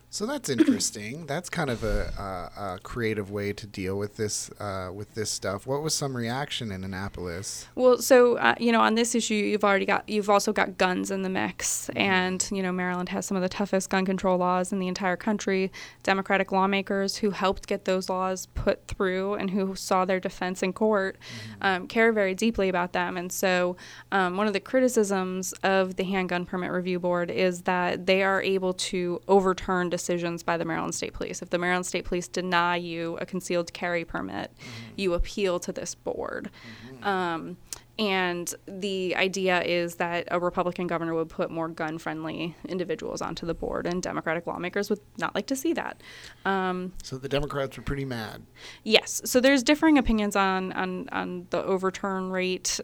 So 0.10 0.26
that's 0.26 0.48
interesting. 0.50 1.26
that's 1.26 1.50
kind 1.50 1.70
of 1.70 1.84
a, 1.84 2.52
a, 2.58 2.62
a, 2.76 2.80
creative 2.80 3.30
way 3.30 3.52
to 3.52 3.68
deal 3.68 3.98
with 3.98 4.16
this 4.16 4.50
uh, 4.60 4.90
with 4.94 5.14
this 5.16 5.30
stuff. 5.30 5.68
What 5.68 5.82
was 5.82 5.94
some 5.94 6.16
reaction 6.16 6.72
in 6.72 6.86
Annapolis? 6.86 7.68
Well, 7.76 7.98
so 7.98 8.38
uh, 8.38 8.56
you 8.58 8.72
know, 8.72 8.80
on 8.80 8.96
this 8.96 9.16
issue, 9.16 9.34
you've 9.34 9.66
already 9.66 9.86
got 9.86 10.08
you've 10.08 10.30
also 10.30 10.54
got 10.54 10.78
guns 10.78 11.12
in 11.12 11.24
the 11.24 11.30
mix, 11.30 11.88
mm-hmm. 11.88 12.00
and 12.00 12.50
you 12.52 12.64
know, 12.64 12.72
Maryland 12.72 13.10
has 13.10 13.26
some 13.26 13.36
of 13.36 13.44
the 13.44 13.50
toughest 13.50 13.90
gun 13.90 14.06
control 14.06 14.38
laws 14.38 14.72
in 14.72 14.80
the 14.80 14.88
entire 14.88 15.18
country. 15.18 15.72
Democratic 16.04 16.54
lawmakers 16.54 17.18
who 17.18 17.32
helped 17.32 17.68
get 17.68 17.84
those 17.84 18.10
laws 18.10 18.48
put 18.56 18.88
through 18.88 19.34
and 19.34 19.50
who 19.50 19.76
saw 19.76 20.06
their 20.06 20.22
defense 20.22 20.64
in 20.64 20.72
court 20.72 21.18
mm-hmm. 21.18 21.68
um, 21.68 21.88
care 21.88 22.14
very 22.14 22.34
deeply 22.34 22.70
about 22.70 22.94
them. 22.94 23.18
And 23.18 23.30
so, 23.32 23.76
um, 24.14 24.38
one 24.38 24.48
of 24.48 24.54
the 24.54 24.62
criticisms 24.62 25.54
of 25.64 25.98
the 25.98 26.06
Handgun 26.06 26.46
Permit 26.46 26.72
Review 26.72 26.98
Board 26.98 27.30
is 27.30 27.64
that 27.64 28.06
they 28.06 28.24
are 28.24 28.42
able 28.42 28.74
to 28.74 29.22
overturn 29.28 29.90
decisions 29.98 30.44
by 30.44 30.58
the 30.58 30.66
Maryland 30.66 30.96
State 30.96 31.14
Police. 31.14 31.42
If 31.42 31.50
the 31.50 31.58
Maryland 31.58 31.86
State 31.86 32.06
Police 32.06 32.28
deny 32.28 32.76
you 32.76 33.18
a 33.20 33.26
concealed 33.26 33.74
carry 33.74 34.06
permit, 34.06 34.52
mm-hmm. 34.52 34.94
you 34.96 35.14
appeal 35.14 35.60
to 35.60 35.72
this 35.72 35.96
board. 35.96 36.50
Mm-hmm. 36.92 37.04
Um, 37.04 37.58
and 38.00 38.54
the 38.68 39.16
idea 39.16 39.62
is 39.64 39.96
that 39.96 40.28
a 40.30 40.40
Republican 40.40 40.88
governor 40.88 41.16
would 41.16 41.30
put 41.30 41.50
more 41.50 41.68
gun 41.68 41.98
friendly 41.98 42.56
individuals 42.68 43.22
onto 43.22 43.46
the 43.46 43.54
board, 43.54 43.88
and 43.88 44.04
Democratic 44.04 44.46
lawmakers 44.46 44.90
would 44.90 45.00
not 45.18 45.34
like 45.34 45.48
to 45.48 45.56
see 45.56 45.74
that. 45.74 46.02
Um, 46.46 46.94
so 47.02 47.18
the 47.18 47.30
Democrats 47.30 47.76
were 47.78 47.84
pretty 47.84 48.06
mad. 48.06 48.44
Yes. 48.84 49.22
So 49.26 49.40
there's 49.40 49.64
differing 49.64 49.98
opinions 49.98 50.36
on, 50.36 50.72
on, 50.74 51.10
on 51.12 51.48
the 51.50 51.64
overturn 51.64 52.30
rate 52.30 52.80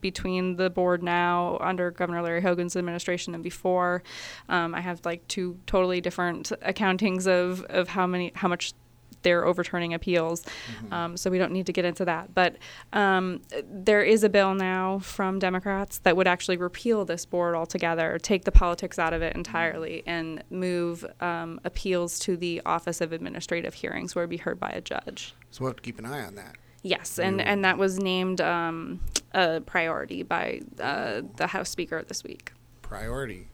between 0.00 0.56
the 0.56 0.68
board 0.68 1.02
now 1.02 1.58
under 1.60 1.90
Governor 1.90 2.22
Larry 2.22 2.42
Hogan's 2.42 2.76
administration 2.76 3.34
and 3.34 3.42
before. 3.42 4.02
Um, 4.48 4.74
I 4.74 4.80
have 4.80 5.04
like 5.04 5.26
two 5.28 5.58
totally 5.66 6.00
different 6.00 6.50
accountings 6.62 7.26
of, 7.26 7.62
of 7.64 7.88
how 7.88 8.06
many 8.06 8.32
how 8.34 8.48
much 8.48 8.72
they're 9.26 9.44
overturning 9.44 9.92
appeals. 9.92 10.44
Mm-hmm. 10.44 10.92
Um, 10.92 11.16
so 11.16 11.32
we 11.32 11.38
don't 11.38 11.50
need 11.50 11.66
to 11.66 11.72
get 11.72 11.84
into 11.84 12.04
that. 12.04 12.32
But 12.32 12.58
um, 12.92 13.42
there 13.64 14.02
is 14.02 14.22
a 14.22 14.28
bill 14.28 14.54
now 14.54 15.00
from 15.00 15.40
Democrats 15.40 15.98
that 16.04 16.16
would 16.16 16.28
actually 16.28 16.58
repeal 16.58 17.04
this 17.04 17.26
board 17.26 17.56
altogether, 17.56 18.20
take 18.22 18.44
the 18.44 18.52
politics 18.52 19.00
out 19.00 19.12
of 19.12 19.22
it 19.22 19.34
entirely, 19.34 20.04
mm-hmm. 20.06 20.10
and 20.10 20.44
move 20.50 21.04
um, 21.20 21.60
appeals 21.64 22.20
to 22.20 22.36
the 22.36 22.62
Office 22.64 23.00
of 23.00 23.10
Administrative 23.10 23.74
Hearings, 23.74 24.14
where 24.14 24.22
it'd 24.22 24.30
be 24.30 24.36
heard 24.36 24.60
by 24.60 24.70
a 24.70 24.80
judge. 24.80 25.34
So 25.50 25.62
we'll 25.62 25.70
have 25.70 25.76
to 25.76 25.82
keep 25.82 25.98
an 25.98 26.06
eye 26.06 26.24
on 26.24 26.36
that. 26.36 26.54
Yes, 26.84 27.18
and, 27.18 27.40
and 27.40 27.64
that 27.64 27.78
was 27.78 27.98
named 27.98 28.40
um, 28.40 29.00
a 29.34 29.60
priority 29.60 30.22
by 30.22 30.60
uh, 30.80 31.22
the 31.34 31.48
House 31.48 31.68
Speaker 31.68 32.04
this 32.06 32.22
week. 32.22 32.52
Priority 32.80 33.48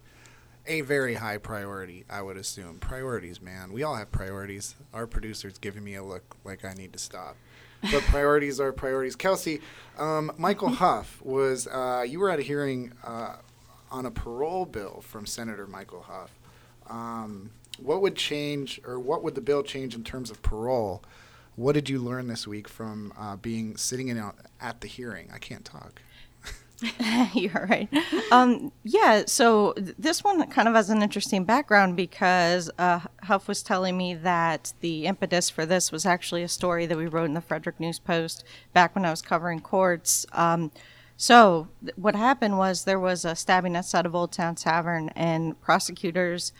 a 0.66 0.80
very 0.82 1.14
high 1.14 1.38
priority, 1.38 2.04
I 2.08 2.22
would 2.22 2.36
assume. 2.36 2.78
Priorities, 2.78 3.40
man. 3.40 3.72
We 3.72 3.82
all 3.82 3.96
have 3.96 4.12
priorities. 4.12 4.76
Our 4.92 5.06
producer's 5.06 5.58
giving 5.58 5.84
me 5.84 5.94
a 5.94 6.04
look 6.04 6.36
like 6.44 6.64
I 6.64 6.72
need 6.74 6.92
to 6.92 6.98
stop. 6.98 7.36
But 7.90 8.02
priorities 8.04 8.60
are 8.60 8.72
priorities. 8.72 9.16
Kelsi, 9.16 9.60
um, 9.98 10.32
Michael 10.38 10.68
Hough 10.80 11.20
was, 11.22 11.66
uh, 11.66 12.04
you 12.06 12.20
were 12.20 12.30
at 12.30 12.38
a 12.38 12.42
hearing 12.42 12.92
uh, 13.04 13.36
on 13.90 14.06
a 14.06 14.10
parole 14.10 14.66
bill 14.66 15.02
from 15.06 15.26
Senator 15.26 15.66
Michael 15.66 16.02
Hough. 16.02 16.30
Um, 16.88 17.50
what 17.78 18.00
would 18.00 18.14
change, 18.14 18.80
or 18.86 19.00
what 19.00 19.22
would 19.24 19.34
the 19.34 19.40
bill 19.40 19.62
change 19.62 19.94
in 19.94 20.04
terms 20.04 20.30
of 20.30 20.42
parole? 20.42 21.02
What 21.56 21.72
did 21.72 21.90
you 21.90 21.98
learn 21.98 22.28
this 22.28 22.46
week 22.46 22.68
from 22.68 23.12
uh, 23.18 23.36
being 23.36 23.76
sitting 23.76 24.08
in 24.08 24.22
at 24.60 24.80
the 24.80 24.86
hearing? 24.86 25.30
I 25.34 25.38
can't 25.38 25.64
talk. 25.64 26.00
You're 27.34 27.66
right. 27.68 27.88
Um, 28.30 28.72
yeah, 28.82 29.24
so 29.26 29.72
th- 29.74 29.94
this 29.98 30.24
one 30.24 30.44
kind 30.48 30.68
of 30.68 30.74
has 30.74 30.90
an 30.90 31.02
interesting 31.02 31.44
background 31.44 31.96
because 31.96 32.70
uh, 32.78 33.00
Hough 33.22 33.46
was 33.46 33.62
telling 33.62 33.96
me 33.96 34.14
that 34.14 34.72
the 34.80 35.06
impetus 35.06 35.48
for 35.48 35.64
this 35.64 35.92
was 35.92 36.04
actually 36.06 36.42
a 36.42 36.48
story 36.48 36.86
that 36.86 36.98
we 36.98 37.06
wrote 37.06 37.26
in 37.26 37.34
the 37.34 37.40
Frederick 37.40 37.78
News 37.78 37.98
Post 37.98 38.44
back 38.72 38.94
when 38.94 39.04
I 39.04 39.10
was 39.10 39.22
covering 39.22 39.60
courts. 39.60 40.26
Um, 40.32 40.72
so 41.16 41.68
th- 41.84 41.96
what 41.96 42.16
happened 42.16 42.58
was 42.58 42.84
there 42.84 42.98
was 42.98 43.24
a 43.24 43.36
stabbing 43.36 43.76
outside 43.76 44.06
of 44.06 44.14
Old 44.14 44.32
Town 44.32 44.54
Tavern, 44.54 45.10
and 45.10 45.60
prosecutors 45.60 46.52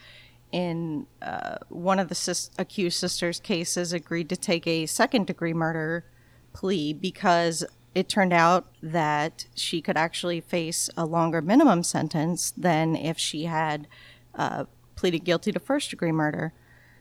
in 0.52 1.06
uh, 1.20 1.56
one 1.68 1.98
of 1.98 2.08
the 2.08 2.14
sis- 2.14 2.50
accused 2.58 2.98
sisters' 2.98 3.40
cases 3.40 3.92
agreed 3.92 4.28
to 4.28 4.36
take 4.36 4.66
a 4.66 4.86
second 4.86 5.26
degree 5.26 5.54
murder 5.54 6.04
plea 6.52 6.92
because 6.92 7.64
it 7.94 8.08
turned 8.08 8.32
out 8.32 8.66
that 8.82 9.46
she 9.54 9.82
could 9.82 9.96
actually 9.96 10.40
face 10.40 10.88
a 10.96 11.04
longer 11.04 11.42
minimum 11.42 11.82
sentence 11.82 12.52
than 12.56 12.96
if 12.96 13.18
she 13.18 13.44
had 13.44 13.86
uh, 14.34 14.64
pleaded 14.96 15.24
guilty 15.24 15.52
to 15.52 15.60
first 15.60 15.90
degree 15.90 16.12
murder. 16.12 16.52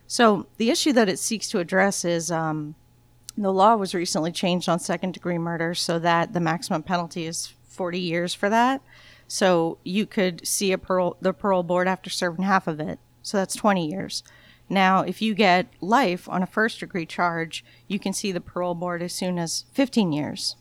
So 0.07 0.47
the 0.57 0.69
issue 0.69 0.91
that 0.93 1.07
it 1.07 1.19
seeks 1.19 1.47
to 1.49 1.59
address 1.59 2.03
is 2.03 2.29
um, 2.29 2.75
the 3.37 3.53
law 3.53 3.75
was 3.75 3.95
recently 3.95 4.31
changed 4.33 4.67
on 4.67 4.79
second 4.79 5.13
degree 5.13 5.37
murder 5.37 5.73
so 5.73 5.97
that 5.99 6.33
the 6.33 6.41
maximum 6.41 6.83
penalty 6.83 7.25
is 7.25 7.53
40 7.63 7.99
years 7.99 8.33
for 8.33 8.49
that. 8.49 8.81
So 9.27 9.77
you 9.85 10.05
could 10.05 10.45
see 10.45 10.73
a 10.73 10.77
parole, 10.77 11.15
the 11.21 11.31
parole 11.31 11.63
board 11.63 11.87
after 11.87 12.09
serving 12.09 12.43
half 12.43 12.67
of 12.67 12.81
it. 12.81 12.99
So 13.21 13.37
that's 13.37 13.55
20 13.55 13.89
years. 13.89 14.23
Now, 14.67 15.01
if 15.01 15.21
you 15.21 15.33
get 15.33 15.67
life 15.79 16.27
on 16.27 16.43
a 16.43 16.47
first 16.47 16.81
degree 16.81 17.05
charge, 17.05 17.63
you 17.87 17.99
can 17.99 18.11
see 18.11 18.33
the 18.33 18.41
parole 18.41 18.75
board 18.75 19.01
as 19.01 19.13
soon 19.13 19.39
as 19.39 19.65
15 19.73 20.11
years 20.11 20.55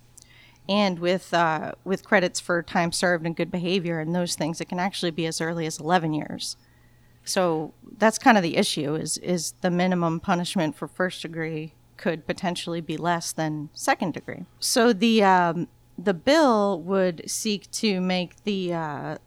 and 0.68 0.98
with 0.98 1.32
uh, 1.34 1.72
with 1.84 2.04
credits 2.04 2.40
for 2.40 2.62
time 2.62 2.92
served 2.92 3.26
and 3.26 3.34
good 3.34 3.50
behavior 3.50 4.00
and 4.00 4.14
those 4.14 4.34
things, 4.34 4.60
it 4.60 4.68
can 4.68 4.78
actually 4.78 5.10
be 5.10 5.26
as 5.26 5.40
early 5.40 5.66
as 5.66 5.78
11 5.78 6.12
years. 6.14 6.56
So 7.24 7.74
that's 7.98 8.18
kind 8.18 8.36
of 8.36 8.42
the 8.42 8.56
issue: 8.56 8.94
is 8.94 9.18
is 9.18 9.54
the 9.60 9.70
minimum 9.70 10.20
punishment 10.20 10.76
for 10.76 10.88
first 10.88 11.22
degree 11.22 11.74
could 11.96 12.26
potentially 12.26 12.80
be 12.80 12.96
less 12.96 13.30
than 13.30 13.68
second 13.74 14.14
degree. 14.14 14.46
So 14.58 14.92
the 14.92 15.22
um, 15.22 15.68
the 15.98 16.14
bill 16.14 16.80
would 16.80 17.28
seek 17.30 17.70
to 17.72 18.00
make 18.00 18.42
the 18.44 18.72
uh, 18.72 19.18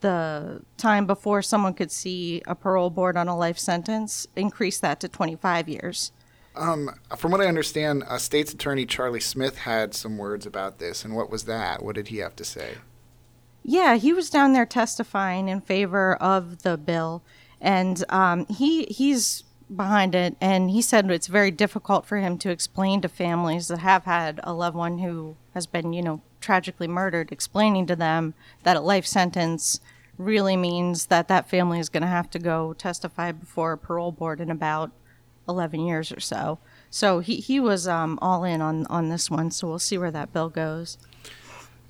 the 0.00 0.62
time 0.76 1.06
before 1.06 1.42
someone 1.42 1.74
could 1.74 1.90
see 1.90 2.42
a 2.46 2.54
parole 2.54 2.90
board 2.90 3.16
on 3.16 3.28
a 3.28 3.36
life 3.36 3.58
sentence 3.58 4.26
increase 4.36 4.78
that 4.80 5.00
to 5.00 5.08
25 5.08 5.68
years. 5.68 6.12
Um, 6.58 6.90
from 7.16 7.30
what 7.30 7.40
I 7.40 7.46
understand, 7.46 8.04
uh, 8.08 8.18
State's 8.18 8.52
Attorney 8.52 8.84
Charlie 8.84 9.20
Smith 9.20 9.58
had 9.58 9.94
some 9.94 10.18
words 10.18 10.44
about 10.44 10.78
this, 10.78 11.04
and 11.04 11.14
what 11.14 11.30
was 11.30 11.44
that? 11.44 11.82
What 11.82 11.94
did 11.94 12.08
he 12.08 12.18
have 12.18 12.34
to 12.36 12.44
say? 12.44 12.74
Yeah, 13.62 13.96
he 13.96 14.12
was 14.12 14.28
down 14.28 14.52
there 14.52 14.66
testifying 14.66 15.48
in 15.48 15.60
favor 15.60 16.16
of 16.16 16.62
the 16.62 16.76
bill, 16.76 17.22
and 17.60 18.04
um, 18.08 18.46
he 18.46 18.84
he's 18.86 19.44
behind 19.74 20.14
it, 20.14 20.36
and 20.40 20.70
he 20.70 20.82
said 20.82 21.10
it's 21.10 21.26
very 21.26 21.50
difficult 21.50 22.06
for 22.06 22.16
him 22.16 22.38
to 22.38 22.50
explain 22.50 23.00
to 23.02 23.08
families 23.08 23.68
that 23.68 23.78
have 23.78 24.04
had 24.04 24.40
a 24.42 24.52
loved 24.52 24.76
one 24.76 24.98
who 24.98 25.36
has 25.54 25.66
been, 25.66 25.92
you 25.92 26.02
know, 26.02 26.22
tragically 26.40 26.88
murdered, 26.88 27.30
explaining 27.30 27.86
to 27.86 27.96
them 27.96 28.34
that 28.62 28.76
a 28.76 28.80
life 28.80 29.06
sentence 29.06 29.80
really 30.16 30.56
means 30.56 31.06
that 31.06 31.28
that 31.28 31.48
family 31.48 31.78
is 31.78 31.88
going 31.88 32.02
to 32.02 32.08
have 32.08 32.30
to 32.30 32.38
go 32.38 32.72
testify 32.72 33.30
before 33.30 33.72
a 33.72 33.78
parole 33.78 34.10
board 34.10 34.40
in 34.40 34.50
about 34.50 34.90
11 35.48 35.80
years 35.80 36.12
or 36.12 36.20
so. 36.20 36.58
So 36.90 37.20
he, 37.20 37.36
he 37.36 37.60
was 37.60 37.86
um, 37.86 38.18
all 38.22 38.44
in 38.44 38.60
on, 38.60 38.86
on 38.86 39.08
this 39.08 39.30
one, 39.30 39.50
so 39.50 39.68
we'll 39.68 39.78
see 39.78 39.98
where 39.98 40.10
that 40.10 40.32
bill 40.32 40.48
goes. 40.48 40.98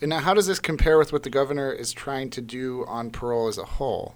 And 0.00 0.10
now, 0.10 0.20
how 0.20 0.34
does 0.34 0.46
this 0.46 0.60
compare 0.60 0.98
with 0.98 1.12
what 1.12 1.24
the 1.24 1.30
governor 1.30 1.72
is 1.72 1.92
trying 1.92 2.30
to 2.30 2.40
do 2.40 2.84
on 2.86 3.10
parole 3.10 3.48
as 3.48 3.58
a 3.58 3.64
whole? 3.64 4.14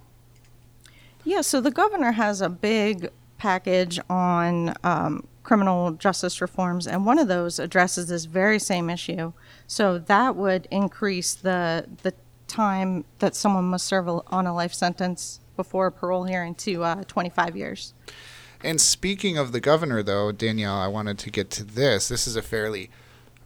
Yeah, 1.24 1.40
so 1.40 1.60
the 1.60 1.70
governor 1.70 2.12
has 2.12 2.40
a 2.40 2.48
big 2.48 3.10
package 3.38 3.98
on 4.08 4.74
um, 4.84 5.26
criminal 5.42 5.92
justice 5.92 6.40
reforms, 6.40 6.86
and 6.86 7.04
one 7.04 7.18
of 7.18 7.28
those 7.28 7.58
addresses 7.58 8.08
this 8.08 8.24
very 8.24 8.58
same 8.58 8.88
issue. 8.90 9.32
So 9.66 9.98
that 9.98 10.36
would 10.36 10.68
increase 10.70 11.34
the 11.34 11.86
the 12.02 12.14
time 12.46 13.04
that 13.18 13.34
someone 13.34 13.64
must 13.64 13.86
serve 13.86 14.08
on 14.08 14.46
a 14.46 14.54
life 14.54 14.74
sentence 14.74 15.40
before 15.56 15.86
a 15.86 15.92
parole 15.92 16.24
hearing 16.24 16.54
to 16.54 16.84
uh, 16.84 17.04
25 17.04 17.56
years. 17.56 17.94
And 18.64 18.80
speaking 18.80 19.36
of 19.38 19.52
the 19.52 19.60
governor, 19.60 20.02
though, 20.02 20.32
Danielle, 20.32 20.76
I 20.76 20.86
wanted 20.86 21.18
to 21.18 21.30
get 21.30 21.50
to 21.50 21.64
this. 21.64 22.08
This 22.08 22.26
is 22.26 22.36
a 22.36 22.42
fairly 22.42 22.90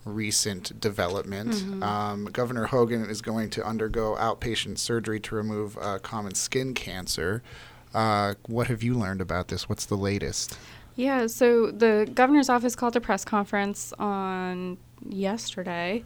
recent 0.04 0.80
development. 0.80 1.50
Mm-hmm. 1.50 1.82
Um, 1.82 2.24
governor 2.26 2.66
Hogan 2.66 3.08
is 3.10 3.22
going 3.22 3.50
to 3.50 3.66
undergo 3.66 4.14
outpatient 4.16 4.78
surgery 4.78 5.18
to 5.20 5.34
remove 5.34 5.76
uh, 5.78 5.98
common 5.98 6.34
skin 6.34 6.74
cancer. 6.74 7.42
Uh, 7.94 8.34
what 8.46 8.66
have 8.68 8.82
you 8.82 8.94
learned 8.94 9.20
about 9.20 9.48
this? 9.48 9.68
What's 9.68 9.86
the 9.86 9.96
latest? 9.96 10.58
Yeah, 10.96 11.26
so 11.26 11.70
the 11.70 12.10
governor's 12.14 12.48
office 12.48 12.76
called 12.76 12.96
a 12.96 13.00
press 13.00 13.24
conference 13.24 13.92
on 13.98 14.78
yesterday. 15.08 16.04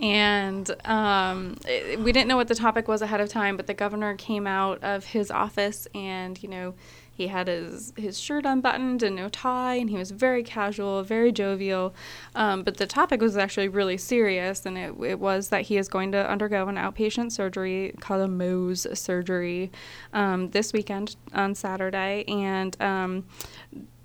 And 0.00 0.74
um, 0.84 1.58
it, 1.66 2.00
we 2.00 2.12
didn't 2.12 2.28
know 2.28 2.36
what 2.36 2.48
the 2.48 2.54
topic 2.54 2.88
was 2.88 3.02
ahead 3.02 3.20
of 3.20 3.28
time, 3.28 3.56
but 3.56 3.66
the 3.66 3.74
governor 3.74 4.14
came 4.16 4.46
out 4.46 4.82
of 4.82 5.04
his 5.04 5.30
office 5.30 5.86
and, 5.94 6.42
you 6.42 6.48
know, 6.48 6.74
he 7.22 7.28
had 7.28 7.46
his, 7.46 7.92
his 7.96 8.18
shirt 8.18 8.44
unbuttoned 8.44 9.02
and 9.02 9.14
no 9.16 9.28
tie, 9.28 9.74
and 9.74 9.88
he 9.88 9.96
was 9.96 10.10
very 10.10 10.42
casual, 10.42 11.02
very 11.04 11.30
jovial. 11.30 11.94
Um, 12.34 12.64
but 12.64 12.78
the 12.78 12.86
topic 12.86 13.20
was 13.20 13.36
actually 13.36 13.68
really 13.68 13.96
serious, 13.96 14.66
and 14.66 14.76
it, 14.76 14.94
it 15.04 15.20
was 15.20 15.48
that 15.50 15.62
he 15.62 15.76
is 15.76 15.88
going 15.88 16.10
to 16.12 16.30
undergo 16.30 16.66
an 16.66 16.76
outpatient 16.76 17.30
surgery 17.30 17.94
called 18.00 18.22
a 18.22 18.26
Mohs 18.26 18.96
surgery 18.96 19.70
um, 20.12 20.50
this 20.50 20.72
weekend 20.72 21.14
on 21.32 21.54
Saturday. 21.54 22.24
And 22.26 22.76
um, 22.82 23.24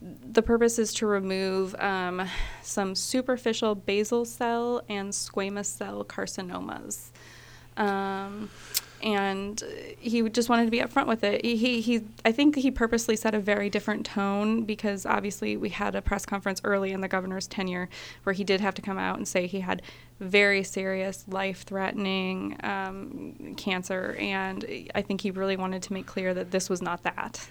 the 0.02 0.44
purpose 0.44 0.78
is 0.78 0.94
to 0.96 1.08
remove 1.08 1.76
um, 1.80 2.28
some 2.62 2.94
superficial 2.94 3.74
basal 3.74 4.26
cell 4.26 4.84
and 4.88 5.12
squamous 5.12 5.66
cell 5.66 6.06
carcinomas. 6.06 7.10
Um, 7.78 8.50
and 9.04 9.64
he 10.00 10.28
just 10.30 10.50
wanted 10.50 10.66
to 10.66 10.72
be 10.72 10.80
upfront 10.80 11.06
with 11.06 11.24
it. 11.24 11.46
He, 11.46 11.82
he, 11.82 12.02
I 12.26 12.32
think 12.32 12.56
he 12.56 12.72
purposely 12.72 13.16
set 13.16 13.36
a 13.36 13.40
very 13.40 13.70
different 13.70 14.08
tone 14.08 14.64
because 14.64 15.06
obviously 15.06 15.56
we 15.56 15.70
had 15.70 15.94
a 15.94 16.02
press 16.02 16.26
conference 16.26 16.62
early 16.64 16.92
in 16.92 17.02
the 17.02 17.08
governor's 17.08 17.46
tenure 17.46 17.90
where 18.24 18.34
he 18.34 18.44
did 18.44 18.60
have 18.60 18.74
to 18.74 18.82
come 18.82 18.98
out 18.98 19.18
and 19.18 19.28
say 19.28 19.46
he 19.46 19.60
had 19.60 19.84
very 20.20 20.64
serious, 20.64 21.26
life-threatening 21.28 22.58
um, 22.64 23.54
cancer, 23.56 24.16
and 24.20 24.66
I 24.96 25.04
think 25.04 25.22
he 25.22 25.30
really 25.30 25.58
wanted 25.58 25.84
to 25.84 25.94
make 25.94 26.08
clear 26.08 26.34
that 26.34 26.50
this 26.50 26.68
was 26.68 26.82
not 26.82 27.04
that. 27.04 27.48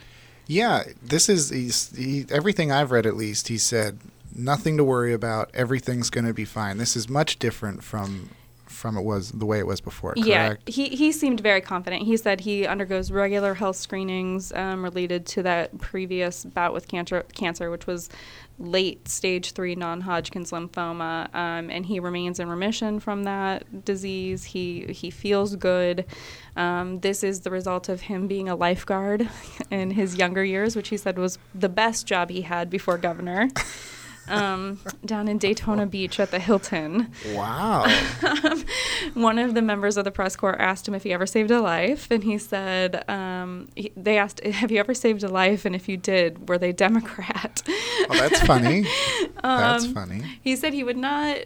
Yeah, 0.48 0.82
this 1.00 1.28
is 1.28 1.50
he, 1.96 2.26
everything 2.28 2.72
I've 2.72 2.90
read. 2.90 3.06
At 3.06 3.16
least 3.16 3.46
he 3.46 3.56
said 3.58 3.98
nothing 4.34 4.76
to 4.78 4.84
worry 4.84 5.12
about. 5.12 5.50
Everything's 5.54 6.10
going 6.10 6.26
to 6.26 6.34
be 6.34 6.44
fine. 6.44 6.78
This 6.78 6.96
is 6.96 7.08
much 7.08 7.38
different 7.38 7.84
from 7.84 8.30
from 8.76 8.98
it 8.98 9.02
was 9.02 9.32
the 9.32 9.46
way 9.46 9.58
it 9.58 9.66
was 9.66 9.80
before. 9.80 10.12
Yeah, 10.16 10.56
he, 10.66 10.90
he 10.90 11.10
seemed 11.10 11.40
very 11.40 11.62
confident. 11.62 12.02
He 12.02 12.16
said 12.18 12.42
he 12.42 12.66
undergoes 12.66 13.10
regular 13.10 13.54
health 13.54 13.76
screenings 13.76 14.52
um, 14.52 14.84
related 14.84 15.24
to 15.26 15.42
that 15.44 15.78
previous 15.78 16.44
bout 16.44 16.74
with 16.74 16.86
cancer, 16.86 17.24
cancer 17.32 17.70
which 17.70 17.86
was 17.86 18.10
late 18.58 19.08
stage 19.08 19.52
three 19.52 19.74
non 19.74 20.02
Hodgkin's 20.02 20.50
lymphoma, 20.50 21.34
um, 21.34 21.70
and 21.70 21.86
he 21.86 21.98
remains 22.00 22.38
in 22.38 22.48
remission 22.48 23.00
from 23.00 23.24
that 23.24 23.84
disease. 23.84 24.44
He, 24.44 24.84
he 24.90 25.10
feels 25.10 25.56
good. 25.56 26.04
Um, 26.54 27.00
this 27.00 27.24
is 27.24 27.40
the 27.40 27.50
result 27.50 27.88
of 27.88 28.02
him 28.02 28.26
being 28.26 28.48
a 28.48 28.56
lifeguard 28.56 29.28
in 29.70 29.92
his 29.92 30.16
younger 30.16 30.44
years, 30.44 30.76
which 30.76 30.90
he 30.90 30.98
said 30.98 31.18
was 31.18 31.38
the 31.54 31.70
best 31.70 32.06
job 32.06 32.28
he 32.28 32.42
had 32.42 32.68
before 32.68 32.98
governor. 32.98 33.48
um, 34.28 34.78
down 35.04 35.28
in 35.28 35.38
Daytona 35.38 35.86
Beach 35.96 36.18
at 36.20 36.30
the 36.30 36.38
Hilton. 36.38 37.12
Wow. 37.34 37.84
One 39.14 39.38
of 39.38 39.54
the 39.54 39.62
members 39.62 39.96
of 39.96 40.04
the 40.04 40.10
press 40.10 40.36
corps 40.36 40.60
asked 40.60 40.86
him 40.88 40.94
if 40.94 41.02
he 41.02 41.12
ever 41.12 41.26
saved 41.26 41.50
a 41.50 41.60
life, 41.60 42.10
and 42.10 42.22
he 42.24 42.38
said, 42.38 43.08
um, 43.08 43.68
he, 43.74 43.92
they 43.96 44.18
asked, 44.18 44.40
Have 44.44 44.70
you 44.70 44.78
ever 44.78 44.94
saved 44.94 45.22
a 45.22 45.28
life? 45.28 45.64
And 45.64 45.74
if 45.74 45.88
you 45.88 45.96
did, 45.96 46.48
were 46.48 46.58
they 46.58 46.72
Democrat? 46.86 47.62
oh, 47.68 48.06
that's 48.10 48.40
funny. 48.40 48.86
that's 49.42 49.84
Um, 49.84 49.94
funny. 49.94 50.22
He 50.42 50.56
said 50.56 50.72
he 50.74 50.84
would 50.84 50.96
not. 50.96 51.38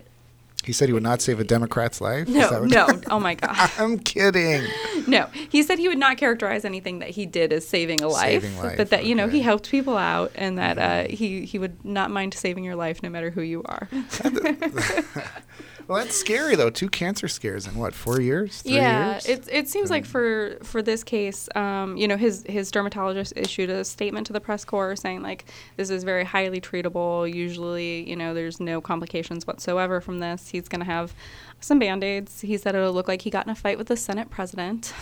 He 0.65 0.73
said 0.73 0.89
he 0.89 0.93
would 0.93 1.03
not 1.03 1.21
save 1.23 1.41
a 1.41 1.45
Democrat's 1.45 2.01
life. 2.01 2.29
Is 2.29 2.35
No, 2.35 2.51
that 2.51 2.61
what- 2.61 2.71
no. 2.71 3.01
Oh 3.11 3.19
my 3.21 3.35
God. 3.35 3.71
I'm 3.79 3.99
kidding. 3.99 4.63
No. 5.07 5.27
He 5.49 5.63
said 5.63 5.79
he 5.79 5.89
would 5.89 5.99
not 5.99 6.19
characterize 6.19 6.65
anything 6.65 6.99
that 7.01 7.09
he 7.09 7.25
did 7.27 7.53
as 7.55 7.67
saving 7.67 8.03
a 8.03 8.07
life, 8.09 8.43
Saving 8.43 8.59
life, 8.59 8.77
but 8.77 8.91
that, 8.91 9.07
you 9.07 9.15
know, 9.15 9.29
he 9.29 9.41
helped 9.41 9.69
people 9.71 9.97
out 9.97 10.31
and 10.35 10.59
that 10.59 10.79
uh, 10.79 11.09
he, 11.09 11.45
he 11.47 11.59
would 11.59 11.83
not 11.85 12.11
mind 12.11 12.35
saving 12.35 12.65
your 12.65 12.77
life 12.77 13.03
no 13.03 13.09
matter 13.09 13.31
who 13.31 13.41
you 13.41 13.63
are. 13.65 13.89
Well, 15.91 16.05
that's 16.05 16.15
scary 16.15 16.55
though. 16.55 16.71
Two 16.71 16.89
cancer 16.89 17.27
scares 17.27 17.67
in 17.67 17.75
what? 17.75 17.95
Four 17.95 18.21
years? 18.21 18.63
Three 18.63 18.75
yeah, 18.75 19.15
years? 19.15 19.27
it 19.27 19.49
it 19.51 19.69
seems 19.69 19.91
like 19.91 20.07
for 20.07 20.57
for 20.63 20.83
this 20.83 21.03
case, 21.03 21.49
um, 21.57 21.97
you 21.97 22.07
know, 22.07 22.17
his 22.17 22.45
his 22.47 22.71
dermatologist 22.71 23.33
issued 23.35 23.71
a 23.71 23.85
statement 23.85 24.29
to 24.29 24.33
the 24.33 24.41
press 24.41 24.65
corps 24.65 24.95
saying 24.95 25.23
like 25.23 25.47
this 25.77 25.91
is 25.91 26.05
very 26.05 26.23
highly 26.23 26.61
treatable. 26.61 27.29
Usually, 27.29 28.09
you 28.09 28.15
know, 28.15 28.35
there's 28.35 28.61
no 28.61 28.81
complications 28.81 29.49
whatsoever 29.49 30.01
from 30.01 30.21
this. 30.21 30.51
He's 30.51 30.69
going 30.69 30.79
to 30.79 30.87
have 30.87 31.13
some 31.59 31.81
band 31.81 32.05
aids. 32.05 32.41
He 32.41 32.57
said 32.57 32.77
it'll 32.77 32.93
look 32.93 33.09
like 33.09 33.23
he 33.23 33.31
got 33.31 33.47
in 33.47 33.51
a 33.51 33.57
fight 33.57 33.77
with 33.77 33.89
the 33.89 33.97
Senate 33.97 34.31
president. 34.31 34.95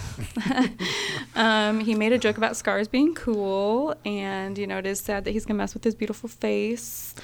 um, 1.37 1.81
he 1.81 1.95
made 1.95 2.15
a 2.15 2.19
joke 2.19 2.39
about 2.39 2.57
scars 2.57 2.89
being 2.89 3.15
cool, 3.15 3.95
and 4.07 4.57
you 4.57 4.67
know, 4.67 4.79
it 4.79 4.87
is 4.87 5.01
sad 5.01 5.27
that 5.27 5.33
he's 5.33 5.45
going 5.45 5.57
to 5.57 5.63
mess 5.63 5.75
with 5.75 5.85
his 5.85 5.95
beautiful 5.95 6.31
face. 6.31 7.15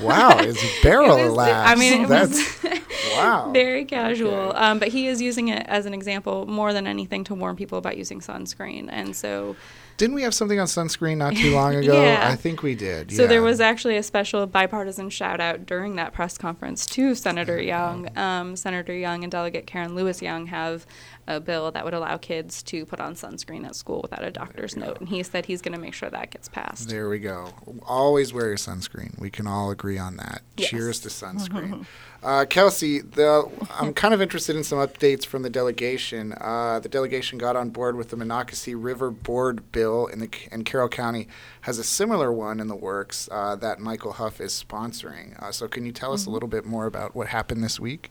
Wow, 0.00 0.38
his 0.38 0.58
barrel 0.82 1.16
it 1.16 1.24
was- 1.26 1.34
laughs. 1.34 1.70
I 1.70 1.74
mean, 1.76 2.08
that's 2.08 2.62
was 2.62 2.80
wow. 3.16 3.50
very 3.52 3.84
casual. 3.84 4.32
Okay. 4.34 4.58
Um, 4.58 4.78
but 4.78 4.88
he 4.88 5.06
is 5.06 5.20
using 5.20 5.48
it 5.48 5.66
as 5.68 5.86
an 5.86 5.94
example 5.94 6.46
more 6.46 6.72
than 6.72 6.86
anything 6.86 7.24
to 7.24 7.34
warn 7.34 7.56
people 7.56 7.78
about 7.78 7.96
using 7.96 8.20
sunscreen. 8.20 8.88
And 8.90 9.14
so, 9.14 9.56
Didn't 9.96 10.14
we 10.14 10.22
have 10.22 10.34
something 10.34 10.58
on 10.58 10.66
sunscreen 10.66 11.16
not 11.18 11.34
too 11.36 11.50
long 11.54 11.74
ago? 11.74 12.02
Yeah. 12.02 12.28
I 12.30 12.36
think 12.36 12.62
we 12.62 12.74
did. 12.74 13.12
so 13.12 13.26
there 13.26 13.42
was 13.42 13.60
actually 13.60 13.96
a 13.96 14.02
special 14.02 14.46
bipartisan 14.46 15.10
shout 15.10 15.40
out 15.40 15.66
during 15.66 15.96
that 15.96 16.12
press 16.12 16.36
conference 16.38 16.86
to 16.86 17.14
Senator 17.14 17.60
Young. 17.60 18.16
Um, 18.16 18.56
Senator 18.56 18.94
Young 18.94 19.22
and 19.22 19.30
Delegate 19.30 19.66
Karen 19.66 19.94
Lewis 19.94 20.22
Young 20.22 20.46
have 20.46 20.86
a 21.28 21.38
bill 21.38 21.70
that 21.70 21.84
would 21.84 21.94
allow 21.94 22.16
kids 22.16 22.64
to 22.64 22.84
put 22.84 22.98
on 22.98 23.14
sunscreen 23.14 23.64
at 23.64 23.76
school 23.76 24.00
without 24.02 24.24
a 24.24 24.30
doctor's 24.32 24.76
note. 24.76 24.98
And 24.98 25.08
he 25.08 25.22
said 25.22 25.46
he's 25.46 25.62
going 25.62 25.72
to 25.74 25.80
make 25.80 25.94
sure 25.94 26.10
that 26.10 26.30
gets 26.30 26.48
passed. 26.48 26.88
There 26.88 27.08
we 27.08 27.20
go. 27.20 27.50
Always 27.86 28.32
wear 28.32 28.48
your 28.48 28.56
sunscreen. 28.56 29.16
We 29.20 29.30
can 29.30 29.46
all 29.46 29.70
agree 29.70 29.98
on 29.98 30.16
that. 30.16 30.42
Yes. 30.56 30.70
Cheers 30.70 31.00
to 31.00 31.08
sunscreen. 31.10 31.86
uh, 32.24 32.44
Kelsi, 32.48 32.91
the, 33.00 33.50
I'm 33.78 33.94
kind 33.94 34.14
of 34.14 34.22
interested 34.22 34.56
in 34.56 34.64
some 34.64 34.78
updates 34.78 35.24
from 35.24 35.42
the 35.42 35.50
delegation. 35.50 36.34
Uh, 36.40 36.80
the 36.80 36.88
delegation 36.88 37.38
got 37.38 37.56
on 37.56 37.70
board 37.70 37.96
with 37.96 38.10
the 38.10 38.16
Monocacy 38.16 38.74
River 38.74 39.10
Board 39.10 39.72
bill 39.72 40.06
in, 40.06 40.18
the, 40.20 40.30
in 40.50 40.64
Carroll 40.64 40.88
County, 40.88 41.28
has 41.62 41.78
a 41.78 41.84
similar 41.84 42.32
one 42.32 42.60
in 42.60 42.68
the 42.68 42.76
works 42.76 43.28
uh, 43.32 43.56
that 43.56 43.80
Michael 43.80 44.12
Hough 44.12 44.40
is 44.40 44.52
sponsoring. 44.52 45.40
Uh, 45.42 45.52
so, 45.52 45.68
can 45.68 45.86
you 45.86 45.92
tell 45.92 46.12
us 46.12 46.26
a 46.26 46.30
little 46.30 46.48
bit 46.48 46.64
more 46.64 46.86
about 46.86 47.14
what 47.14 47.28
happened 47.28 47.64
this 47.64 47.80
week? 47.80 48.10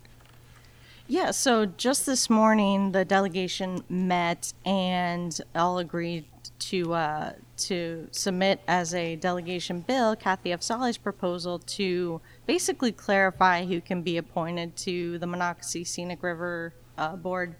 Yeah, 1.07 1.31
so 1.31 1.65
just 1.65 2.05
this 2.05 2.29
morning, 2.29 2.93
the 2.93 3.03
delegation 3.03 3.83
met 3.89 4.53
and 4.63 5.39
all 5.53 5.77
agreed 5.77 6.23
to 6.59 6.93
uh, 6.93 7.33
to 7.57 8.07
submit 8.11 8.61
as 8.67 8.93
a 8.93 9.15
delegation 9.17 9.81
bill 9.81 10.15
Kathy 10.15 10.51
Afzali's 10.51 10.97
proposal 10.97 11.59
to 11.59 12.21
basically 12.45 12.91
clarify 12.91 13.65
who 13.65 13.81
can 13.81 14.01
be 14.01 14.17
appointed 14.17 14.75
to 14.75 15.17
the 15.19 15.27
Monocacy 15.27 15.83
Scenic 15.83 16.23
River 16.23 16.73
uh, 16.97 17.15
Board. 17.15 17.55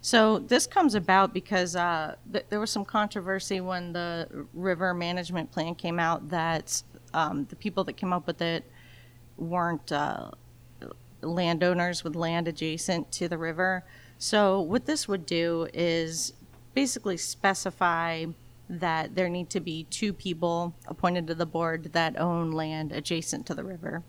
So 0.00 0.38
this 0.38 0.66
comes 0.66 0.94
about 0.94 1.32
because 1.32 1.76
uh, 1.76 2.16
th- 2.32 2.46
there 2.48 2.58
was 2.58 2.70
some 2.70 2.84
controversy 2.84 3.60
when 3.60 3.92
the 3.92 4.46
river 4.52 4.94
management 4.94 5.52
plan 5.52 5.74
came 5.74 6.00
out 6.00 6.30
that 6.30 6.82
um, 7.14 7.46
the 7.50 7.56
people 7.56 7.84
that 7.84 7.92
came 7.94 8.12
up 8.12 8.26
with 8.26 8.42
it 8.42 8.64
weren't 9.36 9.92
uh, 9.92 10.30
landowners 11.20 12.02
with 12.02 12.16
land 12.16 12.48
adjacent 12.48 13.12
to 13.12 13.28
the 13.28 13.38
river. 13.38 13.84
So 14.18 14.60
what 14.60 14.86
this 14.86 15.06
would 15.08 15.26
do 15.26 15.68
is 15.72 16.32
basically 16.74 17.16
specify 17.16 18.26
that 18.68 19.14
there 19.14 19.28
need 19.28 19.50
to 19.50 19.60
be 19.60 19.84
two 19.84 20.12
people 20.12 20.74
appointed 20.86 21.26
to 21.26 21.34
the 21.34 21.46
board 21.46 21.92
that 21.92 22.18
own 22.18 22.50
land 22.50 22.92
adjacent 22.92 23.46
to 23.46 23.54
the 23.54 23.64
river. 23.64 24.02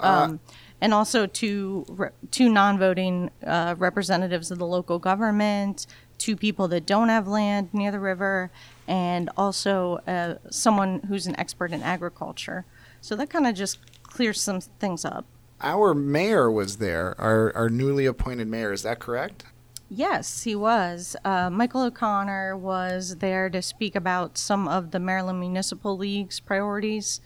Um, 0.00 0.40
and 0.80 0.94
also 0.94 1.26
two 1.26 1.84
re- 1.88 2.10
two 2.30 2.48
non-voting 2.48 3.30
uh, 3.44 3.74
representatives 3.78 4.50
of 4.50 4.58
the 4.58 4.66
local 4.66 4.98
government, 4.98 5.86
two 6.18 6.36
people 6.36 6.68
that 6.68 6.86
don't 6.86 7.08
have 7.08 7.26
land 7.26 7.72
near 7.72 7.90
the 7.90 8.00
river, 8.00 8.50
and 8.86 9.30
also 9.36 9.96
uh, 10.06 10.36
someone 10.50 11.00
who's 11.08 11.26
an 11.26 11.38
expert 11.38 11.72
in 11.72 11.82
agriculture. 11.82 12.64
So 13.00 13.16
that 13.16 13.30
kind 13.30 13.46
of 13.46 13.54
just 13.54 13.78
clears 14.02 14.40
some 14.40 14.60
things 14.60 15.04
up. 15.04 15.26
Our 15.60 15.94
mayor 15.94 16.50
was 16.50 16.76
there, 16.76 17.20
our, 17.20 17.54
our 17.56 17.68
newly 17.68 18.06
appointed 18.06 18.46
mayor. 18.46 18.72
Is 18.72 18.82
that 18.82 19.00
correct? 19.00 19.44
Yes, 19.90 20.42
he 20.42 20.54
was. 20.54 21.16
Uh, 21.24 21.48
Michael 21.50 21.82
O'Connor 21.82 22.56
was 22.56 23.16
there 23.16 23.48
to 23.48 23.62
speak 23.62 23.96
about 23.96 24.36
some 24.36 24.68
of 24.68 24.90
the 24.90 25.00
Maryland 25.00 25.40
Municipal 25.40 25.96
League's 25.96 26.40
priorities 26.40 27.20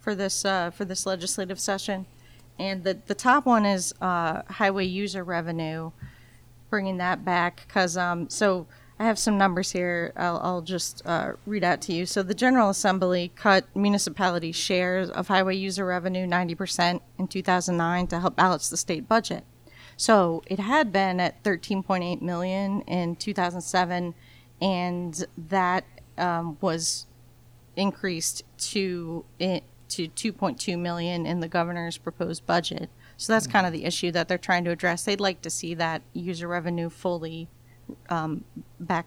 for 0.00 0.14
this 0.14 0.44
uh, 0.44 0.70
for 0.70 0.84
this 0.84 1.04
legislative 1.04 1.60
session, 1.60 2.06
and 2.58 2.84
the 2.84 2.98
the 3.06 3.14
top 3.14 3.46
one 3.46 3.64
is 3.66 3.94
uh, 4.00 4.42
highway 4.48 4.86
user 4.86 5.24
revenue, 5.24 5.90
bringing 6.70 6.98
that 6.98 7.24
back 7.24 7.64
because 7.66 7.96
um, 7.96 8.28
so. 8.30 8.66
I 8.98 9.04
have 9.04 9.18
some 9.18 9.36
numbers 9.36 9.72
here. 9.72 10.14
I'll, 10.16 10.40
I'll 10.42 10.62
just 10.62 11.02
uh, 11.04 11.32
read 11.44 11.62
out 11.62 11.82
to 11.82 11.92
you. 11.92 12.06
So, 12.06 12.22
the 12.22 12.32
General 12.32 12.70
Assembly 12.70 13.30
cut 13.36 13.66
municipality 13.76 14.52
shares 14.52 15.10
of 15.10 15.28
highway 15.28 15.54
user 15.54 15.84
revenue 15.84 16.26
90% 16.26 17.02
in 17.18 17.28
2009 17.28 18.06
to 18.06 18.20
help 18.20 18.36
balance 18.36 18.70
the 18.70 18.78
state 18.78 19.06
budget. 19.06 19.44
So 19.96 20.42
it 20.46 20.58
had 20.58 20.92
been 20.92 21.20
at 21.20 21.42
13.8 21.42 22.20
million 22.20 22.82
in 22.82 23.16
2007, 23.16 24.14
and 24.60 25.26
that 25.36 25.84
um, 26.18 26.58
was 26.60 27.06
increased 27.76 28.42
to 28.58 29.24
to 29.88 30.08
2.2 30.08 30.78
million 30.78 31.26
in 31.26 31.40
the 31.40 31.48
governor's 31.48 31.98
proposed 31.98 32.46
budget. 32.46 32.90
So 33.16 33.32
that's 33.32 33.46
kind 33.46 33.66
of 33.66 33.72
the 33.72 33.84
issue 33.84 34.10
that 34.12 34.28
they're 34.28 34.38
trying 34.38 34.64
to 34.64 34.70
address. 34.70 35.04
They'd 35.04 35.20
like 35.20 35.42
to 35.42 35.50
see 35.50 35.74
that 35.74 36.02
user 36.12 36.48
revenue 36.48 36.90
fully 36.90 37.48
um, 38.10 38.44
back 38.80 39.06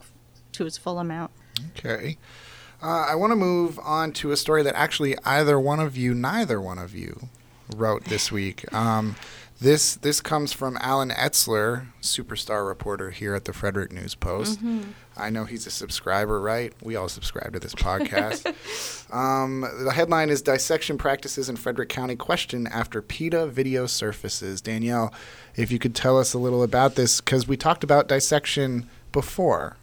to 0.53 0.65
its 0.65 0.77
full 0.77 0.99
amount. 0.99 1.31
Okay. 1.77 2.17
Uh, 2.81 3.07
I 3.09 3.15
want 3.15 3.31
to 3.31 3.35
move 3.35 3.77
on 3.79 4.13
to 4.13 4.31
a 4.31 4.37
story 4.37 4.63
that 4.63 4.75
actually 4.75 5.17
either 5.25 5.59
one 5.59 5.79
of 5.79 5.97
you, 5.97 6.13
neither 6.13 6.61
one 6.61 6.77
of 6.77 6.95
you, 6.95 7.27
wrote 7.75 8.05
this 8.05 8.31
week. 8.31 8.71
Um, 8.73 9.15
this 9.61 9.95
this 9.95 10.21
comes 10.21 10.53
from 10.53 10.77
Allen 10.79 11.09
Etzler, 11.09 11.87
superstar 12.01 12.65
reporter 12.67 13.09
here 13.11 13.35
at 13.35 13.45
the 13.45 13.53
Frederick 13.53 13.91
News 13.91 14.15
Post. 14.15 14.59
I 15.17 15.29
know 15.29 15.43
he's 15.43 15.67
a 15.67 15.71
subscriber, 15.71 16.39
right? 16.39 16.73
We 16.81 16.95
all 16.95 17.09
subscribe 17.09 17.53
to 17.53 17.59
this 17.59 17.75
podcast. 17.75 19.13
um, 19.13 19.65
the 19.83 19.91
headline 19.91 20.29
is 20.29 20.41
Dissection 20.41 20.97
Practices 20.97 21.49
in 21.49 21.57
Frederick 21.57 21.89
County 21.89 22.15
Question 22.15 22.67
After 22.67 23.01
PETA 23.01 23.47
Video 23.47 23.85
Surfaces. 23.85 24.61
Danielle, 24.61 25.13
if 25.55 25.71
you 25.71 25.79
could 25.79 25.93
tell 25.93 26.17
us 26.17 26.33
a 26.33 26.37
little 26.37 26.63
about 26.63 26.95
this, 26.95 27.19
because 27.19 27.47
we 27.47 27.57
talked 27.57 27.83
about 27.83 28.07
dissection 28.07 28.89
before. 29.11 29.75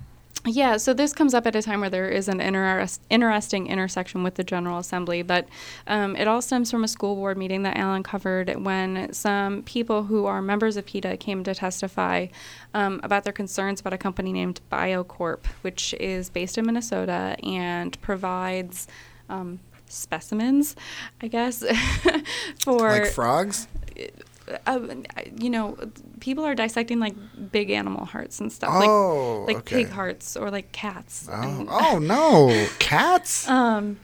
Yeah, 0.47 0.77
so 0.77 0.95
this 0.95 1.13
comes 1.13 1.35
up 1.35 1.45
at 1.47 1.57
a 1.57 1.63
time 1.63 1.81
where 1.81 1.91
there 1.91 2.09
is 2.09 2.29
an 2.29 2.41
interest, 2.41 3.01
interesting 3.11 3.67
intersection 3.67 4.23
with 4.23 4.37
the 4.37 4.45
General 4.45 4.79
Assembly, 4.79 5.23
but 5.23 5.49
um, 5.89 6.15
it 6.15 6.29
all 6.29 6.41
stems 6.41 6.71
from 6.71 6.85
a 6.85 6.89
school 6.89 7.17
board 7.17 7.37
meeting 7.37 7.65
that 7.65 7.77
Allen 7.77 8.05
covered 8.05 8.65
when 8.65 9.13
some 9.13 9.65
people 9.65 10.05
who 10.05 10.25
are 10.27 10.41
members 10.41 10.77
of 10.77 10.87
PETA 10.87 11.17
came 11.17 11.43
to 11.43 11.55
testify 11.55 12.29
um, 12.75 13.01
about 13.03 13.25
their 13.25 13.33
concerns 13.33 13.81
about 13.81 13.93
a 13.93 13.99
company 13.99 14.33
named 14.33 14.61
BioCorp, 14.71 15.47
which 15.63 15.95
is 15.95 16.31
based 16.31 16.57
in 16.57 16.65
Minnesota 16.65 17.37
and 17.43 18.01
provides 18.01 18.87
um, 19.29 19.59
specimens, 19.89 20.77
I 21.21 21.27
guess, 21.27 21.65
for 22.61 22.79
Like 22.79 23.07
frogs? 23.07 23.67
Uh, 24.67 24.81
you 25.41 25.51
know, 25.51 25.77
people 26.21 26.45
are 26.45 26.55
dissecting 26.55 26.99
like 27.01 27.15
big 27.53 27.71
animal 27.71 28.05
hearts 28.05 28.41
and 28.41 28.53
stuff, 28.53 28.71
Oh, 28.75 29.45
like 29.47 29.57
like 29.57 29.57
okay. 29.65 29.85
pig 29.85 29.89
hearts 29.93 30.37
or 30.37 30.51
like 30.51 30.73
cats. 30.73 31.29
Oh, 31.31 31.43
and- 31.43 31.69
oh 31.71 31.99
no, 31.99 32.67
cats. 32.79 33.49
um, 33.49 33.99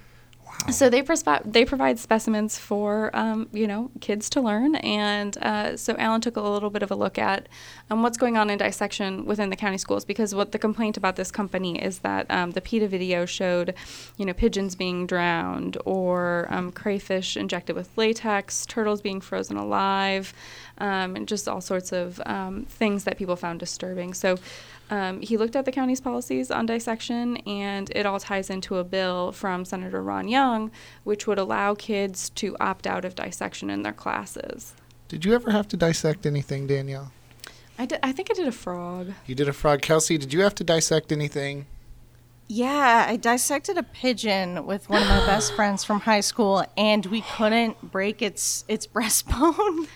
So 0.71 0.89
they 0.89 1.03
prospe- 1.03 1.53
they 1.53 1.65
provide 1.65 1.99
specimens 1.99 2.57
for 2.57 3.11
um, 3.15 3.49
you 3.53 3.67
know 3.67 3.91
kids 4.01 4.31
to 4.31 4.41
learn, 4.41 4.77
and 4.77 5.37
uh, 5.39 5.77
so 5.77 5.97
Allen 5.99 6.21
took 6.21 6.37
a 6.37 6.41
little 6.41 6.71
bit 6.71 6.83
of 6.83 6.91
a 6.91 6.95
look 6.95 7.19
at 7.19 7.49
um, 7.91 8.03
what's 8.03 8.17
going 8.17 8.37
on 8.37 8.49
in 8.49 8.59
dissection 8.59 9.25
within 9.27 9.51
the 9.51 9.57
county 9.57 9.77
schools 9.77 10.05
because 10.05 10.35
what 10.35 10.53
the 10.53 10.59
complaint 10.59 10.97
about 10.97 11.17
this 11.17 11.31
company 11.33 11.83
is 11.83 11.99
that 12.01 12.31
um, 12.31 12.53
the 12.53 12.61
PETA 12.61 12.87
video 12.87 13.27
showed 13.27 13.75
you 14.17 14.25
know 14.25 14.33
pigeons 14.33 14.77
being 14.77 15.07
drowned 15.07 15.77
or 15.85 16.47
um, 16.49 16.71
crayfish 16.71 17.37
injected 17.37 17.75
with 17.75 17.91
latex, 17.97 18.65
turtles 18.65 19.01
being 19.01 19.21
frozen 19.21 19.57
alive, 19.57 20.33
um, 20.83 21.17
and 21.17 21.27
just 21.27 21.49
all 21.49 21.63
sorts 21.63 21.93
of 21.93 22.21
um, 22.27 22.67
things 22.69 23.05
that 23.05 23.17
people 23.17 23.37
found 23.37 23.61
disturbing. 23.61 24.13
So. 24.13 24.37
Um, 24.91 25.23
he 25.23 25.39
looked 25.39 25.57
at 25.57 25.65
the 25.65 25.73
county's 25.73 26.03
policies 26.03 26.51
on 26.51 26.67
dissection, 26.67 27.39
and 27.47 27.89
it 27.97 28.05
all 28.05 28.21
ties 28.21 28.51
into 28.51 28.77
a 28.77 28.85
bill 28.85 29.33
from 29.33 29.65
Senator 29.65 30.03
Ron 30.03 30.29
Young, 30.29 30.71
which 31.05 31.27
would 31.27 31.39
allow 31.39 31.75
kids 31.75 32.29
to 32.31 32.55
opt 32.61 32.87
out 32.87 33.07
of 33.07 33.15
dissection 33.15 33.71
in 33.71 33.85
their 33.85 33.95
classes. 33.95 34.75
Did 35.09 35.25
you 35.25 35.35
ever 35.35 35.51
have 35.51 35.67
to 35.69 35.79
dissect 35.79 36.27
anything, 36.27 36.67
Danielle? 36.67 37.11
I, 37.79 37.87
did, 37.87 38.01
I 38.03 38.13
think 38.13 38.31
I 38.31 38.35
did 38.35 38.47
a 38.47 38.53
frog. 38.53 39.13
You 39.27 39.35
did 39.35 39.49
a 39.49 39.55
frog. 39.55 39.81
Kelsi, 39.81 40.19
did 40.19 40.35
you 40.35 40.41
have 40.41 40.55
to 40.57 40.65
dissect 40.65 41.11
anything? 41.11 41.65
Yeah, 42.49 43.07
I 43.09 43.17
dissected 43.17 43.79
a 43.79 43.83
pigeon 43.83 44.67
with 44.67 44.91
one 44.91 45.01
of 45.03 45.09
my 45.09 45.25
best 45.25 45.53
friends 45.57 45.85
from 45.85 46.01
high 46.01 46.21
school, 46.21 46.65
and 46.77 47.07
we 47.07 47.23
couldn't 47.23 47.81
break 47.91 48.21
its 48.21 48.65
its 48.69 48.87
breastbone. 48.95 49.87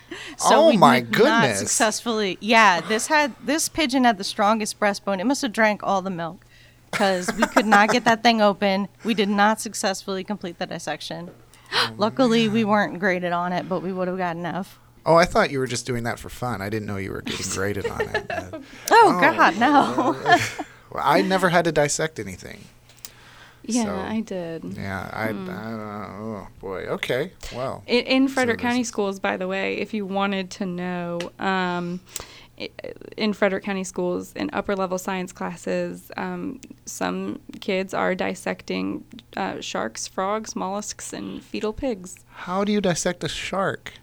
Oh, 0.45 0.71
we 0.71 0.77
my 0.77 1.01
did 1.01 1.13
goodness. 1.13 1.27
Not 1.27 1.57
successfully, 1.57 2.39
yeah. 2.41 2.81
This 2.81 3.09
had 3.09 3.35
this 3.45 3.69
pigeon 3.69 4.05
had 4.05 4.17
the 4.19 4.25
strongest 4.25 4.81
breastbone. 4.81 5.21
It 5.21 5.25
must 5.27 5.43
have 5.43 5.53
drank 5.53 5.83
all 5.83 6.01
the 6.03 6.11
milk 6.11 6.45
because 6.91 7.31
we 7.35 7.43
could 7.49 7.67
not 7.67 7.91
get 7.91 8.05
that 8.05 8.23
thing 8.23 8.41
open. 8.41 8.89
We 9.05 9.13
did 9.13 9.29
not 9.29 9.61
successfully 9.61 10.25
complete 10.25 10.59
the 10.59 10.67
dissection. 10.67 11.31
Luckily, 11.99 12.49
we 12.49 12.65
weren't 12.65 12.99
graded 13.01 13.33
on 13.33 13.53
it, 13.53 13.69
but 13.69 13.81
we 13.81 13.93
would 13.93 14.09
have 14.09 14.17
got 14.19 14.37
enough. 14.37 14.79
Oh, 15.05 15.15
I 15.15 15.25
thought 15.25 15.51
you 15.51 15.59
were 15.61 15.67
just 15.69 15.87
doing 15.87 16.05
that 16.05 16.19
for 16.19 16.29
fun. 16.29 16.61
I 16.63 16.69
didn't 16.69 16.87
know 16.87 16.97
you 16.97 17.13
were 17.13 17.23
getting 17.23 17.47
graded 17.53 17.87
on 17.87 18.01
it. 18.01 18.27
Uh, 18.31 18.59
Oh, 18.91 19.19
God, 19.21 19.57
no! 19.59 20.17
I 21.03 21.23
never 21.23 21.49
had 21.51 21.65
to 21.67 21.73
dissect 21.73 22.19
anything. 22.19 22.65
Yeah, 23.65 23.85
So- 23.85 23.97
I 23.97 24.21
did. 24.21 24.65
Yeah, 24.77 25.11
I, 25.13 25.25
I 25.25 25.27
don't. 25.33 25.49
Oh, 25.51 26.49
boy. 26.61 26.85
Okay. 26.87 27.33
Well, 27.55 27.83
In, 27.87 28.05
in 28.07 28.29
Frederick 28.29 28.59
this 28.59 28.63
County 28.63 28.85
schools, 28.85 29.19
by 29.19 29.37
the 29.37 29.49
way, 29.49 29.75
if 29.79 29.93
you 29.93 30.07
wanted 30.07 30.51
to 30.53 30.67
know, 30.67 31.19
um, 31.41 31.99
in 33.17 33.33
Frederick 33.33 33.65
County 33.65 33.83
schools, 33.85 34.33
in 34.35 34.51
upper 34.53 34.77
level 34.77 34.99
science 34.99 35.33
classes, 35.33 36.13
um, 36.17 36.61
some 36.85 37.41
kids 37.61 37.93
are 37.93 38.15
dissecting 38.15 39.05
uh, 39.37 39.61
sharks, 39.61 40.07
frogs, 40.07 40.55
mollusks, 40.55 41.13
and 41.13 41.43
fetal 41.43 41.73
pigs. 41.73 42.17
how 42.35 42.63
do 42.65 42.71
you 42.73 42.81
dissect 42.81 43.25
a 43.25 43.29
shark? 43.29 43.95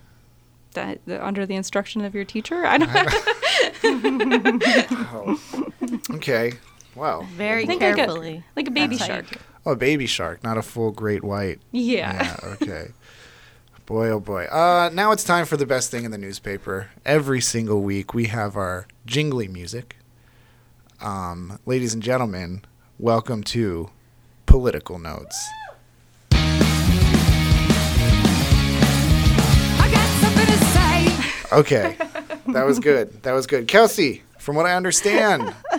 That, 0.74 1.00
the, 1.06 1.24
under 1.26 1.46
the 1.46 1.56
instruction 1.56 2.04
of 2.04 2.14
your 2.16 2.26
teacher, 2.26 2.66
I 2.66 2.78
don't 2.80 2.94
know. 2.94 3.06
Oh. 5.16 5.40
okay. 6.16 6.54
Well, 6.96 7.24
Very 7.36 7.66
think 7.66 7.82
like 7.82 7.94
a- 7.94 7.96
carefully. 7.96 8.44
like 8.56 8.68
a 8.68 8.72
baby 8.72 8.96
That's 8.98 9.08
shark. 9.08 9.26
oh, 9.66 9.72
a 9.72 9.76
baby 9.76 10.06
shark, 10.06 10.44
not 10.44 10.58
a 10.58 10.62
full 10.62 10.92
great 10.92 11.24
white. 11.24 11.60
Yeah. 11.72 12.14
Yeah, 12.24 12.38
okay. 12.62 12.88
boy, 13.86 14.10
oh 14.10 14.20
boy. 14.20 14.46
Uh, 14.46 14.90
now 14.94 15.12
it's 15.12 15.24
time 15.24 15.46
for 15.46 15.58
the 15.58 15.66
best 15.66 15.90
thing 15.90 16.04
in 16.06 16.12
the 16.12 16.18
newspaper. 16.20 16.90
Every 17.06 17.42
single 17.42 17.82
week 17.82 18.14
we 18.14 18.26
have 18.26 18.56
our 18.56 18.86
jingly 19.08 19.48
music. 19.48 19.98
Um, 21.02 21.60
ladies 21.66 21.94
and 21.96 22.04
gentlemen, 22.04 22.64
welcome 23.00 23.44
to 23.46 23.90
Political 24.46 25.00
Notes. 25.00 25.50
I 29.76 29.90
got 29.92 30.22
something 30.22 30.46
to 30.46 30.58
say. 30.66 31.58
Okay, 31.58 31.98
that 32.54 32.66
was 32.66 32.78
good. 32.80 33.24
That 33.24 33.32
was 33.34 33.48
good. 33.48 33.68
Kelsi, 33.68 34.22
from 34.38 34.56
what 34.56 34.66
I 34.68 34.76
understand, 34.76 35.54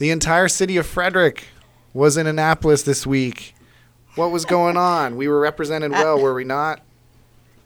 the 0.00 0.10
entire 0.10 0.48
city 0.48 0.78
of 0.78 0.86
Frederick 0.86 1.44
was 1.92 2.16
in 2.16 2.26
Annapolis 2.26 2.82
this 2.82 3.06
week. 3.06 3.54
What 4.14 4.30
was 4.30 4.46
going 4.46 4.76
on? 4.78 5.14
We 5.16 5.28
were 5.28 5.38
represented 5.38 5.92
well, 5.92 6.18
were 6.18 6.34
we 6.34 6.42
not? 6.42 6.80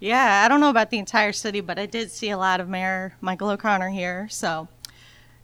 Yeah, 0.00 0.42
I 0.44 0.48
don't 0.48 0.60
know 0.60 0.68
about 0.68 0.90
the 0.90 0.98
entire 0.98 1.32
city, 1.32 1.60
but 1.60 1.78
I 1.78 1.86
did 1.86 2.10
see 2.10 2.30
a 2.30 2.36
lot 2.36 2.60
of 2.60 2.68
Mayor 2.68 3.16
Michael 3.20 3.50
O'Connor 3.50 3.90
here, 3.90 4.28
so 4.28 4.66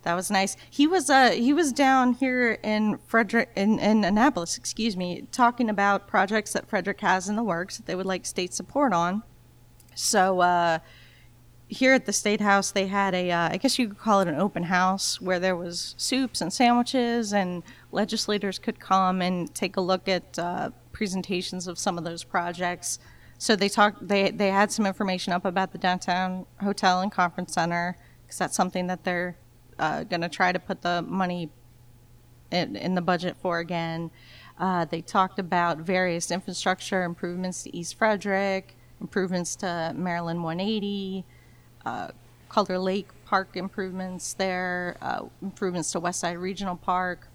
that 0.02 0.14
was 0.14 0.32
nice. 0.32 0.56
He 0.68 0.88
was 0.88 1.08
uh 1.08 1.30
he 1.30 1.52
was 1.52 1.72
down 1.72 2.14
here 2.14 2.58
in 2.64 2.98
Frederick 3.06 3.50
in, 3.54 3.78
in 3.78 4.02
Annapolis, 4.02 4.58
excuse 4.58 4.96
me, 4.96 5.26
talking 5.30 5.70
about 5.70 6.08
projects 6.08 6.52
that 6.54 6.68
Frederick 6.68 7.00
has 7.02 7.28
in 7.28 7.36
the 7.36 7.44
works 7.44 7.76
that 7.76 7.86
they 7.86 7.94
would 7.94 8.04
like 8.04 8.26
state 8.26 8.52
support 8.52 8.92
on. 8.92 9.22
So 9.94 10.40
uh 10.40 10.80
here 11.70 11.94
at 11.94 12.04
the 12.04 12.12
state 12.12 12.40
house 12.40 12.72
they 12.72 12.86
had 12.86 13.14
a 13.14 13.30
uh, 13.30 13.48
i 13.52 13.56
guess 13.56 13.78
you 13.78 13.88
could 13.88 13.98
call 13.98 14.20
it 14.20 14.28
an 14.28 14.34
open 14.34 14.64
house 14.64 15.20
where 15.20 15.38
there 15.38 15.56
was 15.56 15.94
soups 15.96 16.40
and 16.40 16.52
sandwiches 16.52 17.32
and 17.32 17.62
legislators 17.92 18.58
could 18.58 18.80
come 18.80 19.22
and 19.22 19.54
take 19.54 19.76
a 19.76 19.80
look 19.80 20.08
at 20.08 20.38
uh, 20.38 20.70
presentations 20.92 21.68
of 21.68 21.78
some 21.78 21.96
of 21.96 22.04
those 22.04 22.24
projects 22.24 22.98
so 23.38 23.56
they 23.56 23.68
talked 23.68 24.06
they, 24.06 24.30
they 24.30 24.48
had 24.48 24.70
some 24.70 24.84
information 24.84 25.32
up 25.32 25.44
about 25.44 25.72
the 25.72 25.78
downtown 25.78 26.44
hotel 26.60 27.00
and 27.00 27.12
conference 27.12 27.54
center 27.54 27.96
because 28.22 28.38
that's 28.38 28.56
something 28.56 28.86
that 28.88 29.04
they're 29.04 29.36
uh, 29.78 30.04
going 30.04 30.20
to 30.20 30.28
try 30.28 30.52
to 30.52 30.58
put 30.58 30.82
the 30.82 31.02
money 31.02 31.50
in, 32.50 32.76
in 32.76 32.94
the 32.94 33.00
budget 33.00 33.36
for 33.40 33.58
again. 33.58 34.10
Uh, 34.58 34.84
they 34.84 35.00
talked 35.00 35.38
about 35.38 35.78
various 35.78 36.30
infrastructure 36.30 37.02
improvements 37.02 37.62
to 37.62 37.74
East 37.74 37.96
Frederick, 37.96 38.76
improvements 39.00 39.56
to 39.56 39.92
Maryland 39.96 40.44
180, 40.44 41.24
uh, 41.84 42.08
Culler 42.50 42.82
Lake 42.82 43.08
Park 43.26 43.56
improvements 43.56 44.34
there, 44.34 44.96
uh, 45.00 45.22
improvements 45.40 45.92
to 45.92 46.00
Westside 46.00 46.40
Regional 46.40 46.76
Park. 46.76 47.28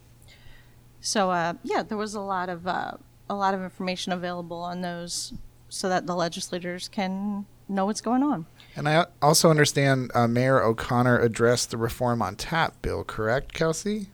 So 1.00 1.32
uh, 1.32 1.54
yeah, 1.64 1.84
there 1.84 1.98
was 1.98 2.16
a 2.16 2.22
lot 2.22 2.50
of 2.50 2.68
uh, 2.68 2.94
a 3.30 3.36
lot 3.36 3.54
of 3.54 3.62
information 3.62 4.12
available 4.12 4.58
on 4.58 4.82
those, 4.82 5.34
so 5.70 5.90
that 5.90 6.06
the 6.06 6.16
legislators 6.16 6.88
can 6.88 7.46
know 7.68 7.86
what's 7.86 8.02
going 8.02 8.24
on. 8.24 8.46
And 8.76 8.88
I 8.90 9.06
also 9.22 9.50
understand 9.50 10.12
uh, 10.14 10.28
Mayor 10.28 10.62
O'Connor 10.62 11.20
addressed 11.20 11.72
the 11.72 11.78
reform 11.78 12.22
on 12.22 12.36
tap 12.36 12.82
bill, 12.82 13.04
correct, 13.04 13.54
Kelsi? 13.54 14.08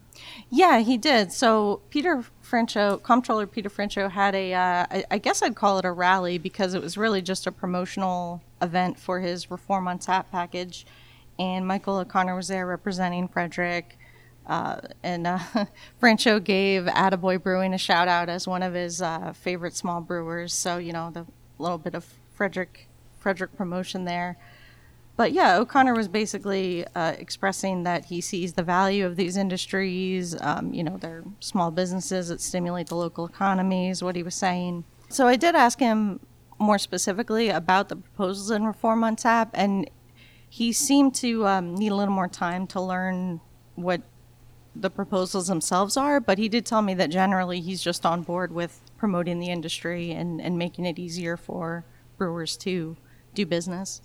Yeah, 0.49 0.79
he 0.79 0.97
did. 0.97 1.31
So 1.31 1.81
Peter 1.89 2.23
Franchot, 2.43 3.03
Comptroller 3.03 3.47
Peter 3.47 3.69
Franchot, 3.69 4.11
had 4.11 4.35
a, 4.35 4.53
uh, 4.53 4.85
I, 4.91 5.03
I 5.11 5.17
guess 5.17 5.41
I'd 5.41 5.55
call 5.55 5.79
it 5.79 5.85
a 5.85 5.91
rally 5.91 6.37
because 6.37 6.73
it 6.73 6.81
was 6.81 6.97
really 6.97 7.21
just 7.21 7.47
a 7.47 7.51
promotional 7.51 8.41
event 8.61 8.99
for 8.99 9.19
his 9.19 9.49
reform 9.49 9.87
on 9.87 9.99
tap 9.99 10.31
package, 10.31 10.85
and 11.39 11.65
Michael 11.65 11.97
O'Connor 11.97 12.35
was 12.35 12.47
there 12.47 12.65
representing 12.65 13.27
Frederick. 13.27 13.97
Uh, 14.47 14.81
and 15.03 15.27
uh, 15.27 15.39
Franchot 16.01 16.43
gave 16.43 16.83
Attaboy 16.83 17.41
Brewing 17.41 17.73
a 17.73 17.77
shout 17.77 18.07
out 18.07 18.27
as 18.27 18.47
one 18.47 18.63
of 18.63 18.73
his 18.73 19.01
uh, 19.01 19.33
favorite 19.33 19.75
small 19.75 20.01
brewers. 20.01 20.53
So 20.53 20.77
you 20.77 20.93
know 20.93 21.11
the 21.11 21.25
little 21.59 21.77
bit 21.77 21.95
of 21.95 22.05
Frederick 22.33 22.87
Frederick 23.19 23.55
promotion 23.55 24.05
there. 24.05 24.37
But 25.17 25.33
yeah, 25.33 25.57
O'Connor 25.57 25.93
was 25.93 26.07
basically 26.07 26.85
uh, 26.95 27.11
expressing 27.19 27.83
that 27.83 28.05
he 28.05 28.21
sees 28.21 28.53
the 28.53 28.63
value 28.63 29.05
of 29.05 29.17
these 29.17 29.37
industries. 29.37 30.35
Um, 30.41 30.73
you 30.73 30.83
know, 30.83 30.97
they're 30.97 31.23
small 31.39 31.69
businesses 31.69 32.29
that 32.29 32.41
stimulate 32.41 32.87
the 32.87 32.95
local 32.95 33.25
economies, 33.25 34.01
what 34.01 34.15
he 34.15 34.23
was 34.23 34.35
saying. 34.35 34.83
So 35.09 35.27
I 35.27 35.35
did 35.35 35.53
ask 35.53 35.79
him 35.79 36.21
more 36.61 36.77
specifically 36.77 37.49
about 37.49 37.89
the 37.89 37.95
proposals 37.95 38.51
in 38.51 38.65
Reform 38.65 39.03
on 39.03 39.15
Tap, 39.15 39.49
and 39.53 39.89
he 40.49 40.71
seemed 40.71 41.15
to 41.15 41.47
um, 41.47 41.75
need 41.75 41.91
a 41.91 41.95
little 41.95 42.13
more 42.13 42.27
time 42.27 42.67
to 42.67 42.81
learn 42.81 43.41
what 43.75 44.01
the 44.75 44.89
proposals 44.89 45.47
themselves 45.47 45.97
are. 45.97 46.19
But 46.19 46.37
he 46.37 46.47
did 46.47 46.65
tell 46.65 46.81
me 46.81 46.93
that 46.95 47.09
generally 47.09 47.59
he's 47.59 47.81
just 47.81 48.05
on 48.05 48.21
board 48.21 48.51
with 48.51 48.81
promoting 48.97 49.39
the 49.39 49.49
industry 49.49 50.11
and, 50.11 50.41
and 50.41 50.57
making 50.57 50.85
it 50.85 50.99
easier 50.99 51.35
for 51.35 51.83
brewers 52.17 52.55
to 52.57 52.95
do 53.33 53.45
business. 53.45 54.01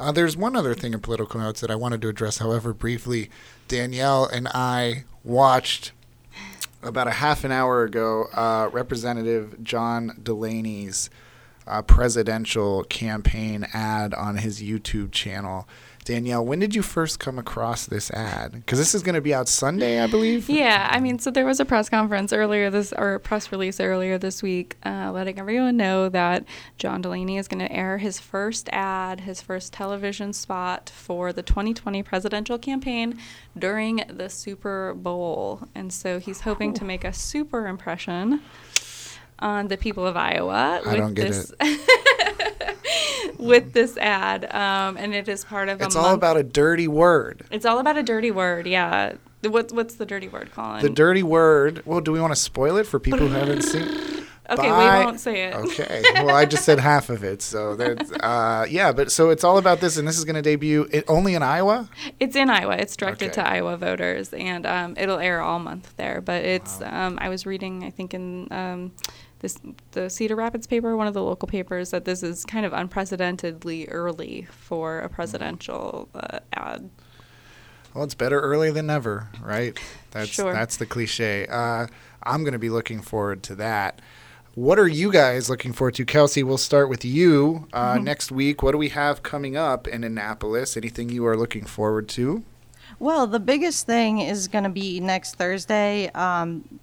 Uh, 0.00 0.12
there's 0.12 0.36
one 0.36 0.54
other 0.54 0.74
thing 0.74 0.94
in 0.94 1.00
political 1.00 1.40
notes 1.40 1.60
that 1.60 1.70
I 1.70 1.74
wanted 1.74 2.00
to 2.02 2.08
address, 2.08 2.38
however, 2.38 2.72
briefly. 2.72 3.30
Danielle 3.66 4.26
and 4.26 4.48
I 4.48 5.04
watched 5.24 5.92
about 6.82 7.08
a 7.08 7.12
half 7.12 7.44
an 7.44 7.50
hour 7.50 7.82
ago 7.82 8.26
uh, 8.32 8.70
Representative 8.72 9.62
John 9.62 10.18
Delaney's 10.22 11.10
uh, 11.68 11.82
presidential 11.82 12.84
campaign 12.84 13.66
ad 13.72 14.14
on 14.14 14.38
his 14.38 14.62
YouTube 14.62 15.12
channel. 15.12 15.68
Danielle, 16.08 16.42
when 16.42 16.58
did 16.58 16.74
you 16.74 16.80
first 16.80 17.20
come 17.20 17.38
across 17.38 17.84
this 17.84 18.10
ad? 18.12 18.52
Because 18.52 18.78
this 18.78 18.94
is 18.94 19.02
going 19.02 19.14
to 19.14 19.20
be 19.20 19.34
out 19.34 19.46
Sunday, 19.46 20.00
I 20.00 20.06
believe. 20.06 20.48
Yeah, 20.48 20.88
I 20.90 21.00
mean, 21.00 21.18
so 21.18 21.30
there 21.30 21.44
was 21.44 21.60
a 21.60 21.66
press 21.66 21.90
conference 21.90 22.32
earlier 22.32 22.70
this, 22.70 22.94
or 22.94 23.16
a 23.16 23.20
press 23.20 23.52
release 23.52 23.78
earlier 23.78 24.16
this 24.16 24.42
week, 24.42 24.76
uh, 24.86 25.12
letting 25.12 25.38
everyone 25.38 25.76
know 25.76 26.08
that 26.08 26.46
John 26.78 27.02
Delaney 27.02 27.36
is 27.36 27.46
going 27.46 27.58
to 27.58 27.70
air 27.70 27.98
his 27.98 28.18
first 28.18 28.70
ad, 28.72 29.20
his 29.20 29.42
first 29.42 29.74
television 29.74 30.32
spot 30.32 30.88
for 30.88 31.30
the 31.30 31.42
2020 31.42 32.02
presidential 32.02 32.56
campaign 32.56 33.18
during 33.58 34.02
the 34.08 34.30
Super 34.30 34.94
Bowl, 34.94 35.68
and 35.74 35.92
so 35.92 36.18
he's 36.18 36.40
hoping 36.40 36.72
to 36.72 36.86
make 36.86 37.04
a 37.04 37.12
super 37.12 37.66
impression 37.66 38.40
on 39.38 39.68
the 39.68 39.76
people 39.76 40.06
of 40.06 40.16
Iowa. 40.16 40.80
I 40.84 40.96
don't 40.96 41.14
get 41.14 41.28
this, 41.28 41.52
with 43.38 43.72
this 43.72 43.96
ad, 43.96 44.44
um, 44.52 44.96
and 44.96 45.14
it 45.14 45.28
is 45.28 45.44
part 45.44 45.68
of. 45.68 45.80
It's 45.80 45.96
all 45.96 46.02
month- 46.02 46.16
about 46.16 46.36
a 46.36 46.42
dirty 46.42 46.88
word. 46.88 47.42
It's 47.50 47.64
all 47.64 47.78
about 47.78 47.96
a 47.96 48.02
dirty 48.02 48.30
word. 48.30 48.66
Yeah. 48.66 49.14
What, 49.42 49.70
what's 49.70 49.94
the 49.94 50.06
dirty 50.06 50.26
word, 50.26 50.50
Colin? 50.50 50.82
The 50.82 50.90
dirty 50.90 51.22
word. 51.22 51.82
Well, 51.86 52.00
do 52.00 52.10
we 52.10 52.20
want 52.20 52.32
to 52.32 52.40
spoil 52.40 52.76
it 52.76 52.86
for 52.88 52.98
people 52.98 53.20
who 53.20 53.28
haven't 53.28 53.62
seen? 53.62 53.82
okay, 54.50 54.68
Bye. 54.68 54.98
we 54.98 55.04
won't 55.04 55.20
say 55.20 55.44
it. 55.44 55.54
Okay. 55.54 56.02
Well, 56.14 56.34
I 56.34 56.44
just 56.44 56.64
said 56.64 56.80
half 56.80 57.08
of 57.08 57.22
it, 57.22 57.40
so 57.40 57.76
that's 57.76 58.10
uh, 58.20 58.66
yeah. 58.68 58.90
But 58.90 59.12
so 59.12 59.30
it's 59.30 59.44
all 59.44 59.56
about 59.58 59.78
this, 59.78 59.96
and 59.96 60.08
this 60.08 60.18
is 60.18 60.24
going 60.24 60.34
to 60.34 60.42
debut 60.42 60.88
it, 60.90 61.04
only 61.06 61.36
in 61.36 61.44
Iowa. 61.44 61.88
It's 62.18 62.34
in 62.34 62.50
Iowa. 62.50 62.78
It's 62.78 62.96
directed 62.96 63.26
Okay. 63.26 63.34
to 63.42 63.48
Iowa 63.48 63.76
voters, 63.76 64.32
and 64.32 64.66
um, 64.66 64.94
it'll 64.96 65.20
air 65.20 65.40
all 65.40 65.60
month 65.60 65.96
there. 65.96 66.20
But 66.20 66.44
it's 66.44 66.80
um, 66.82 67.16
I 67.20 67.28
was 67.28 67.46
reading, 67.46 67.84
I 67.84 67.90
think 67.90 68.14
in 68.14 68.48
um, 68.50 68.90
this 69.40 69.58
the 69.92 70.08
Cedar 70.10 70.36
Rapids 70.36 70.66
paper, 70.66 70.96
one 70.96 71.06
of 71.06 71.14
the 71.14 71.22
local 71.22 71.46
papers, 71.48 71.90
that 71.90 72.04
this 72.04 72.22
is 72.22 72.44
kind 72.44 72.66
of 72.66 72.72
unprecedentedly 72.72 73.86
early 73.88 74.46
for 74.50 74.98
a 75.00 75.08
presidential 75.08 76.08
uh, 76.14 76.40
ad. 76.52 76.90
Well, 77.94 78.04
it's 78.04 78.14
better 78.14 78.40
early 78.40 78.70
than 78.70 78.86
never, 78.86 79.28
right? 79.42 79.78
That's 80.10 80.28
Sure. 80.30 80.52
that's 80.52 80.76
the 80.76 80.86
cliche. 80.86 81.46
Uh, 81.48 81.86
I'm 82.22 82.42
going 82.42 82.52
to 82.52 82.58
be 82.58 82.70
looking 82.70 83.00
forward 83.02 83.42
to 83.44 83.54
that. 83.56 84.00
What 84.54 84.78
are 84.78 84.88
you 84.88 85.12
guys 85.12 85.48
looking 85.48 85.72
forward 85.72 85.94
to, 85.94 86.04
Kelsi? 86.04 86.42
We'll 86.42 86.58
start 86.58 86.88
with 86.88 87.04
you 87.04 87.68
uh, 87.72 87.94
Mm-hmm. 87.94 88.04
next 88.04 88.32
week. 88.32 88.62
What 88.62 88.72
do 88.72 88.78
we 88.78 88.88
have 88.88 89.22
coming 89.22 89.56
up 89.56 89.86
in 89.86 90.02
Annapolis? 90.02 90.76
Anything 90.76 91.10
you 91.10 91.24
are 91.26 91.36
looking 91.36 91.64
forward 91.64 92.08
to? 92.10 92.42
Well, 92.98 93.26
the 93.26 93.38
biggest 93.38 93.86
thing 93.86 94.18
is 94.20 94.48
going 94.48 94.64
to 94.64 94.70
be 94.70 94.98
next 94.98 95.36
Thursday. 95.36 96.08
Um, 96.10 96.80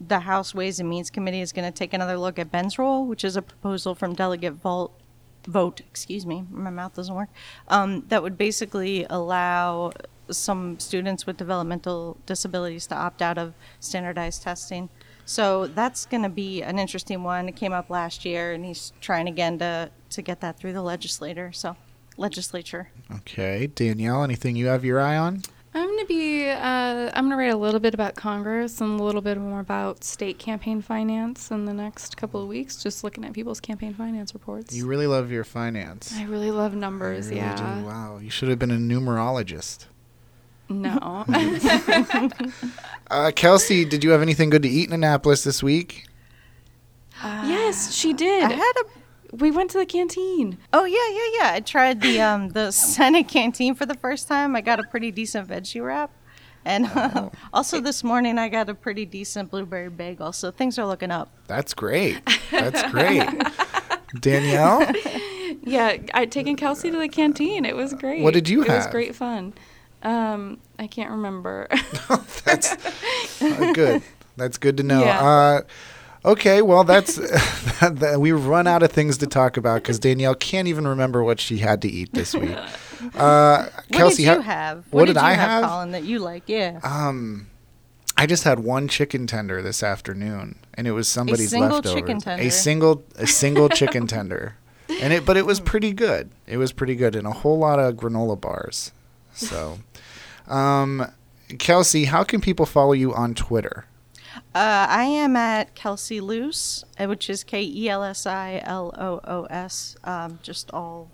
the 0.00 0.20
House 0.20 0.54
Ways 0.54 0.78
and 0.80 0.88
Means 0.88 1.10
Committee 1.10 1.40
is 1.40 1.52
going 1.52 1.70
to 1.70 1.76
take 1.76 1.92
another 1.92 2.18
look 2.18 2.38
at 2.38 2.50
Ben's 2.50 2.78
rule, 2.78 3.06
which 3.06 3.24
is 3.24 3.36
a 3.36 3.42
proposal 3.42 3.94
from 3.94 4.14
Delegate 4.14 4.54
Vogt. 4.54 5.80
Excuse 5.80 6.26
me, 6.26 6.44
my 6.50 6.70
mouth 6.70 6.94
doesn't 6.94 7.14
work. 7.14 7.28
Um, 7.68 8.04
that 8.08 8.22
would 8.22 8.36
basically 8.36 9.06
allow 9.08 9.92
some 10.30 10.78
students 10.78 11.24
with 11.26 11.36
developmental 11.36 12.18
disabilities 12.26 12.86
to 12.88 12.94
opt 12.94 13.22
out 13.22 13.38
of 13.38 13.54
standardized 13.80 14.42
testing. 14.42 14.88
So 15.24 15.66
that's 15.66 16.06
going 16.06 16.22
to 16.22 16.28
be 16.28 16.62
an 16.62 16.78
interesting 16.78 17.22
one. 17.22 17.48
It 17.48 17.56
came 17.56 17.72
up 17.72 17.90
last 17.90 18.24
year, 18.24 18.52
and 18.52 18.64
he's 18.64 18.92
trying 19.00 19.28
again 19.28 19.58
to 19.58 19.90
to 20.10 20.22
get 20.22 20.40
that 20.40 20.56
through 20.56 20.72
the 20.72 20.82
legislator. 20.82 21.50
So, 21.52 21.76
legislature. 22.16 22.90
Okay, 23.12 23.66
Danielle, 23.66 24.22
anything 24.22 24.54
you 24.54 24.66
have 24.66 24.84
your 24.84 25.00
eye 25.00 25.16
on? 25.16 25.42
I'm 25.76 25.90
gonna 25.90 26.06
be. 26.06 26.48
Uh, 26.48 27.10
I'm 27.12 27.24
gonna 27.24 27.36
write 27.36 27.52
a 27.52 27.56
little 27.56 27.80
bit 27.80 27.92
about 27.92 28.14
Congress 28.14 28.80
and 28.80 28.98
a 28.98 29.02
little 29.02 29.20
bit 29.20 29.36
more 29.36 29.60
about 29.60 30.04
state 30.04 30.38
campaign 30.38 30.80
finance 30.80 31.50
in 31.50 31.66
the 31.66 31.74
next 31.74 32.16
couple 32.16 32.40
of 32.40 32.48
weeks. 32.48 32.82
Just 32.82 33.04
looking 33.04 33.26
at 33.26 33.34
people's 33.34 33.60
campaign 33.60 33.92
finance 33.92 34.32
reports. 34.32 34.74
You 34.74 34.86
really 34.86 35.06
love 35.06 35.30
your 35.30 35.44
finance. 35.44 36.14
I 36.16 36.24
really 36.24 36.50
love 36.50 36.74
numbers. 36.74 37.26
really 37.26 37.40
yeah. 37.40 37.80
do. 37.80 37.84
Wow, 37.84 38.18
you 38.22 38.30
should 38.30 38.48
have 38.48 38.58
been 38.58 38.70
a 38.70 38.76
numerologist. 38.76 39.84
No. 40.70 41.24
Uh, 43.08 43.30
Kelsi, 43.30 43.88
did 43.88 44.02
you 44.02 44.10
have 44.10 44.20
anything 44.20 44.50
good 44.50 44.64
to 44.64 44.68
eat 44.68 44.88
in 44.88 44.92
Annapolis 44.92 45.44
this 45.44 45.62
week? 45.62 46.06
yes, 47.22 47.94
she 47.94 48.12
did. 48.12 48.42
I 48.42 48.52
had 48.52 48.72
a 48.80 48.84
we 49.32 49.50
went 49.50 49.70
to 49.72 49.78
the 49.78 49.86
canteen. 49.86 50.58
Oh 50.72 50.84
yeah, 50.84 51.08
yeah, 51.10 51.40
yeah. 51.50 51.54
I 51.56 51.60
tried 51.60 52.00
the 52.00 52.20
um 52.20 52.48
the 52.50 52.70
Senate 52.96 53.28
canteen 53.28 53.74
for 53.74 53.86
the 53.86 53.94
first 53.94 54.28
time. 54.28 54.56
I 54.56 54.60
got 54.60 54.80
a 54.80 54.84
pretty 54.84 55.10
decent 55.10 55.48
veggie 55.48 55.84
wrap, 55.84 56.10
and 56.64 56.86
Oh. 56.94 57.32
also 57.52 57.80
this 57.80 58.02
morning 58.04 58.38
I 58.38 58.48
got 58.48 58.68
a 58.68 58.74
pretty 58.74 59.04
decent 59.06 59.50
blueberry 59.50 59.90
bagel. 59.90 60.32
So 60.32 60.50
things 60.50 60.78
are 60.78 60.86
looking 60.86 61.10
up. 61.10 61.30
That's 61.46 61.74
great. 61.74 62.20
That's 62.50 62.82
great. 62.92 63.28
Danielle, 64.20 64.90
Yeah, 65.62 65.96
I'd 66.14 66.30
taken 66.30 66.56
Kelsi 66.56 66.92
to 66.92 66.98
the 66.98 67.08
canteen. 67.08 67.64
It 67.64 67.74
was 67.76 67.92
great. 67.92 68.22
What 68.22 68.34
did 68.34 68.48
you 68.48 68.62
It 68.62 68.68
was 68.68 68.84
have? 68.84 68.90
great 68.92 69.14
fun. 69.16 69.52
Um, 70.02 70.58
I 70.78 70.86
can't 70.86 71.10
remember. 71.10 71.66
that's 72.44 72.72
uh, 73.42 73.72
good. 73.72 74.02
That's 74.36 74.58
good 74.58 74.76
to 74.76 74.82
know. 74.84 75.00
Yeah. 75.02 75.20
Uh, 75.20 75.60
okay, 76.26 76.60
well, 76.60 76.84
that's 76.84 77.14
that, 77.80 78.16
we've 78.18 78.44
run 78.44 78.66
out 78.66 78.82
of 78.82 78.92
things 78.92 79.16
to 79.18 79.26
talk 79.26 79.56
about 79.56 79.82
because 79.82 79.98
Danielle 79.98 80.34
can't 80.34 80.68
even 80.68 80.86
remember 80.86 81.22
what 81.24 81.40
she 81.40 81.58
had 81.58 81.80
to 81.82 81.88
eat 81.88 82.12
this 82.12 82.34
week. 82.34 82.56
Uh, 83.14 83.64
What 83.64 83.84
Kelsi, 83.92 84.16
did 84.16 84.18
you 84.22 84.26
how- 84.28 84.40
have? 84.40 84.84
what 84.90 85.04
did, 85.04 85.14
did 85.14 85.20
you 85.20 85.26
I 85.26 85.32
have, 85.34 85.62
have? 85.62 85.70
Colin? 85.70 85.90
That 85.92 86.04
you 86.04 86.18
like? 86.18 86.42
Yeah. 86.46 86.80
Um, 86.82 87.46
I 88.16 88.26
just 88.26 88.42
had 88.44 88.58
one 88.60 88.88
chicken 88.88 89.26
tender 89.26 89.60
this 89.62 89.82
afternoon, 89.82 90.58
and 90.74 90.86
it 90.88 90.92
was 90.92 91.06
somebody's 91.06 91.50
single 91.50 91.76
leftovers. 91.76 91.94
chicken 92.00 92.40
A 92.40 92.50
single, 92.50 93.04
a 93.16 93.26
single 93.26 93.68
chicken 93.80 94.06
tender, 94.06 94.56
and 94.88 95.12
it, 95.12 95.24
but 95.26 95.36
it 95.36 95.44
was 95.46 95.60
pretty 95.60 95.92
good. 95.92 96.30
It 96.46 96.56
was 96.56 96.72
pretty 96.72 96.96
good, 96.96 97.14
and 97.14 97.26
a 97.26 97.32
whole 97.32 97.58
lot 97.58 97.78
of 97.78 97.94
granola 97.96 98.40
bars. 98.40 98.92
So, 99.34 99.78
um, 100.48 101.06
Kelsi, 101.50 102.06
how 102.06 102.24
can 102.24 102.40
people 102.40 102.64
follow 102.66 102.92
you 102.92 103.14
on 103.14 103.34
Twitter? 103.34 103.84
Uh, 104.54 104.86
I 104.88 105.04
am 105.04 105.36
at 105.36 105.74
Kelsi 105.74 106.20
Loos, 106.20 106.84
uh, 106.98 107.06
which 107.06 107.28
is 107.30 107.44
K 107.44 107.62
E 107.62 107.88
L 107.88 108.02
S 108.04 108.26
I 108.26 108.60
L 108.64 108.92
O 108.98 109.20
O 109.24 109.44
S. 109.44 109.96
Um, 110.04 110.38
just 110.42 110.70
all, 110.72 111.08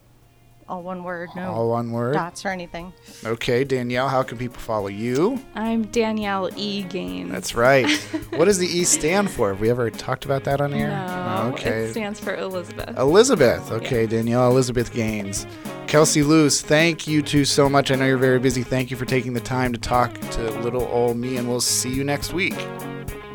all 0.68 0.82
one 0.82 1.02
word. 1.04 1.30
No 1.36 1.52
All 1.52 1.68
one 1.70 1.92
word. 1.92 2.14
dots 2.14 2.44
or 2.44 2.48
anything. 2.48 2.92
Okay, 3.24 3.64
Danielle, 3.64 4.08
how 4.08 4.22
can 4.22 4.38
people 4.38 4.58
follow 4.58 4.88
you? 4.88 5.40
I'm 5.54 5.84
Danielle 5.84 6.50
E. 6.56 6.82
Gaines. 6.82 7.30
That's 7.30 7.54
right. 7.54 7.88
what 8.36 8.46
does 8.46 8.58
the 8.58 8.66
E 8.66 8.84
stand 8.84 9.30
for? 9.30 9.50
Have 9.50 9.60
we 9.60 9.70
ever 9.70 9.90
talked 9.90 10.24
about 10.24 10.44
that 10.44 10.60
on 10.60 10.72
air? 10.72 10.88
No, 10.88 11.50
Okay. 11.54 11.84
it 11.84 11.90
stands 11.92 12.18
for 12.20 12.34
Elizabeth. 12.36 12.96
Elizabeth. 12.98 13.70
Okay, 13.72 14.06
Danielle 14.06 14.50
Elizabeth 14.50 14.92
Gaines. 14.92 15.46
Kelsi 15.86 16.24
Loos, 16.24 16.62
thank 16.62 17.06
you 17.06 17.20
two 17.22 17.44
so 17.44 17.68
much. 17.68 17.90
I 17.90 17.96
know 17.96 18.06
you're 18.06 18.16
very 18.16 18.38
busy. 18.38 18.62
Thank 18.62 18.90
you 18.90 18.96
for 18.96 19.04
taking 19.04 19.34
the 19.34 19.40
time 19.40 19.72
to 19.74 19.78
talk 19.78 20.14
to 20.30 20.50
little 20.60 20.86
old 20.86 21.16
me, 21.18 21.36
and 21.36 21.46
we'll 21.48 21.60
see 21.60 21.90
you 21.92 22.02
next 22.02 22.32
week. 22.32 22.54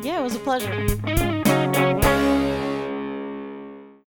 Yeah, 0.08 0.20
it 0.20 0.22
was 0.22 0.36
a 0.36 0.38
pleasure. 0.38 1.47